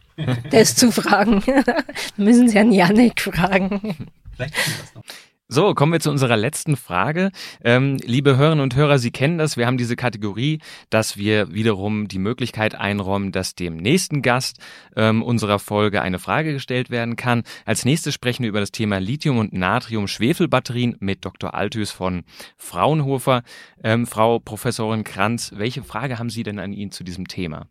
das 0.51 0.77
zu 0.77 0.93
fragen. 0.93 1.43
Müssen 2.17 2.49
Sie 2.49 2.57
Herrn 2.57 2.73
Janik 2.73 3.21
fragen. 3.21 3.97
Vielleicht 4.37 4.57
das 4.57 4.95
noch. 4.95 5.03
So, 5.53 5.75
kommen 5.75 5.93
wir 5.93 5.99
zu 5.99 6.11
unserer 6.13 6.37
letzten 6.37 6.77
Frage. 6.77 7.33
Ähm, 7.65 7.97
liebe 8.05 8.37
Hörerinnen 8.37 8.63
und 8.63 8.77
Hörer, 8.77 9.01
Sie 9.01 9.11
kennen 9.11 9.37
das. 9.37 9.57
Wir 9.57 9.67
haben 9.67 9.79
diese 9.79 9.97
Kategorie, 9.97 10.61
dass 10.91 11.17
wir 11.17 11.53
wiederum 11.53 12.07
die 12.07 12.21
Möglichkeit 12.21 12.77
einräumen, 12.77 13.33
dass 13.33 13.57
dem 13.57 13.77
nächsten 13.77 14.23
Gast 14.23 14.59
ähm, 14.95 15.25
unserer 15.25 15.59
Folge 15.59 16.03
eine 16.03 16.21
Frage 16.21 16.53
gestellt 16.53 16.91
werden 16.91 17.17
kann. 17.17 17.43
Als 17.65 17.85
nächstes 17.85 18.15
sprechen 18.15 18.45
wir 18.45 18.49
über 18.49 18.61
das 18.61 18.71
Thema 18.71 19.01
Lithium- 19.01 19.39
und 19.39 19.53
Natrium-Schwefelbatterien 19.53 20.97
mit 21.01 21.25
Dr. 21.25 21.53
Althus 21.53 21.91
von 21.91 22.23
Fraunhofer. 22.57 23.43
Ähm, 23.83 24.07
Frau 24.07 24.39
Professorin 24.39 25.03
Kranz, 25.03 25.51
welche 25.57 25.83
Frage 25.83 26.21
haben 26.21 26.31
Sie 26.31 26.45
denn 26.45 26.61
an 26.61 26.73
ihn 26.73 26.93
zu 26.93 27.03
diesem 27.03 27.27
Thema? 27.27 27.67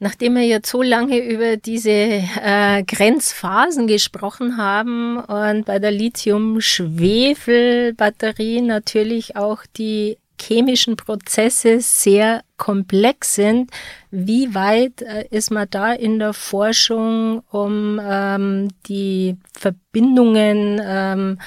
Nachdem 0.00 0.36
wir 0.36 0.46
jetzt 0.46 0.70
so 0.70 0.80
lange 0.80 1.18
über 1.18 1.56
diese 1.56 1.90
äh, 1.90 2.84
Grenzphasen 2.84 3.88
gesprochen 3.88 4.56
haben 4.56 5.18
und 5.18 5.64
bei 5.64 5.80
der 5.80 5.90
Lithium-Schwefel-Batterie 5.90 8.60
natürlich 8.60 9.34
auch 9.34 9.64
die 9.76 10.16
chemischen 10.40 10.94
Prozesse 10.96 11.80
sehr 11.80 12.42
komplex 12.56 13.34
sind, 13.34 13.72
wie 14.12 14.54
weit 14.54 15.02
äh, 15.02 15.26
ist 15.30 15.50
man 15.50 15.66
da 15.68 15.92
in 15.92 16.20
der 16.20 16.32
Forschung, 16.32 17.42
um 17.50 18.00
ähm, 18.00 18.68
die 18.86 19.36
Verbindungen 19.52 20.80
ähm, 20.80 21.40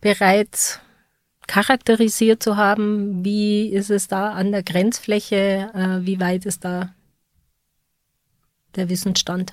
bereits 0.00 0.80
charakterisiert 1.46 2.42
zu 2.42 2.56
haben? 2.56 3.24
Wie 3.24 3.68
ist 3.68 3.90
es 3.90 4.08
da 4.08 4.32
an 4.32 4.50
der 4.50 4.64
Grenzfläche? 4.64 5.70
Äh, 5.72 6.04
wie 6.04 6.18
weit 6.18 6.46
ist 6.46 6.64
da 6.64 6.92
der 8.76 8.88
Wissensstand. 8.88 9.52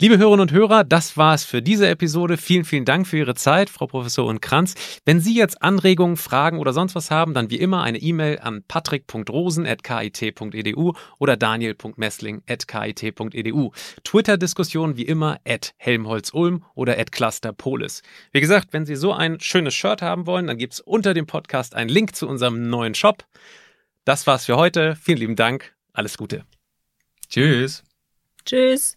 Liebe 0.00 0.16
Hörerinnen 0.16 0.42
und 0.42 0.52
Hörer, 0.52 0.84
das 0.84 1.16
war's 1.16 1.42
für 1.42 1.60
diese 1.60 1.88
Episode. 1.88 2.36
Vielen, 2.36 2.64
vielen 2.64 2.84
Dank 2.84 3.08
für 3.08 3.18
Ihre 3.18 3.34
Zeit, 3.34 3.68
Frau 3.68 3.88
Professorin 3.88 4.40
Kranz. 4.40 4.76
Wenn 5.04 5.18
Sie 5.18 5.34
jetzt 5.34 5.60
Anregungen, 5.60 6.16
Fragen 6.16 6.60
oder 6.60 6.72
sonst 6.72 6.94
was 6.94 7.10
haben, 7.10 7.34
dann 7.34 7.50
wie 7.50 7.56
immer 7.56 7.82
eine 7.82 7.98
E-Mail 7.98 8.38
an 8.38 8.62
patrick.rosen.kit.edu 8.68 10.92
oder 11.18 11.36
daniel.messling.kit.edu. 11.36 13.72
Twitter-Diskussion 14.04 14.96
wie 14.96 15.02
immer 15.02 15.40
at 15.44 15.74
helmholtz-ulm 15.78 16.64
oder 16.76 16.96
at 16.96 17.10
clusterpolis. 17.10 18.02
Wie 18.30 18.40
gesagt, 18.40 18.72
wenn 18.72 18.86
Sie 18.86 18.94
so 18.94 19.12
ein 19.12 19.40
schönes 19.40 19.74
Shirt 19.74 20.00
haben 20.00 20.28
wollen, 20.28 20.46
dann 20.46 20.58
gibt's 20.58 20.78
unter 20.78 21.12
dem 21.12 21.26
Podcast 21.26 21.74
einen 21.74 21.90
Link 21.90 22.14
zu 22.14 22.28
unserem 22.28 22.70
neuen 22.70 22.94
Shop. 22.94 23.24
Das 24.04 24.28
war's 24.28 24.44
für 24.44 24.56
heute. 24.56 24.94
Vielen 24.94 25.18
lieben 25.18 25.34
Dank. 25.34 25.74
Alles 25.92 26.16
Gute. 26.16 26.44
Tschüss. 27.28 27.82
Tschüss. 28.48 28.96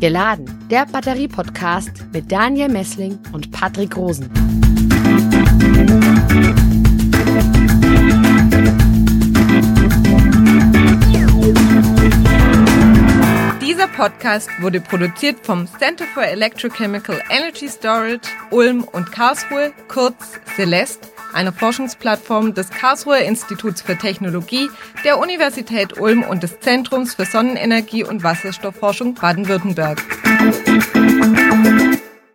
Geladen, 0.00 0.66
der 0.68 0.84
Batterie-Podcast 0.86 1.92
mit 2.12 2.32
Daniel 2.32 2.68
Messling 2.68 3.20
und 3.32 3.52
Patrick 3.52 3.96
Rosen. 3.96 4.28
Dieser 13.62 13.86
Podcast 13.86 14.50
wurde 14.60 14.80
produziert 14.80 15.46
vom 15.46 15.68
Center 15.78 16.04
for 16.06 16.24
Electrochemical 16.24 17.22
Energy 17.30 17.68
Storage 17.68 18.28
Ulm 18.50 18.82
und 18.82 19.12
Karlsruhe, 19.12 19.72
kurz 19.86 20.40
Celeste 20.56 21.06
einer 21.32 21.52
Forschungsplattform 21.52 22.54
des 22.54 22.70
Karlsruher 22.70 23.18
Instituts 23.18 23.82
für 23.82 23.96
Technologie, 23.96 24.68
der 25.04 25.18
Universität 25.18 25.98
Ulm 25.98 26.22
und 26.22 26.42
des 26.42 26.60
Zentrums 26.60 27.14
für 27.14 27.24
Sonnenenergie 27.24 28.04
und 28.04 28.22
Wasserstoffforschung 28.22 29.14
Baden-Württemberg. 29.14 29.98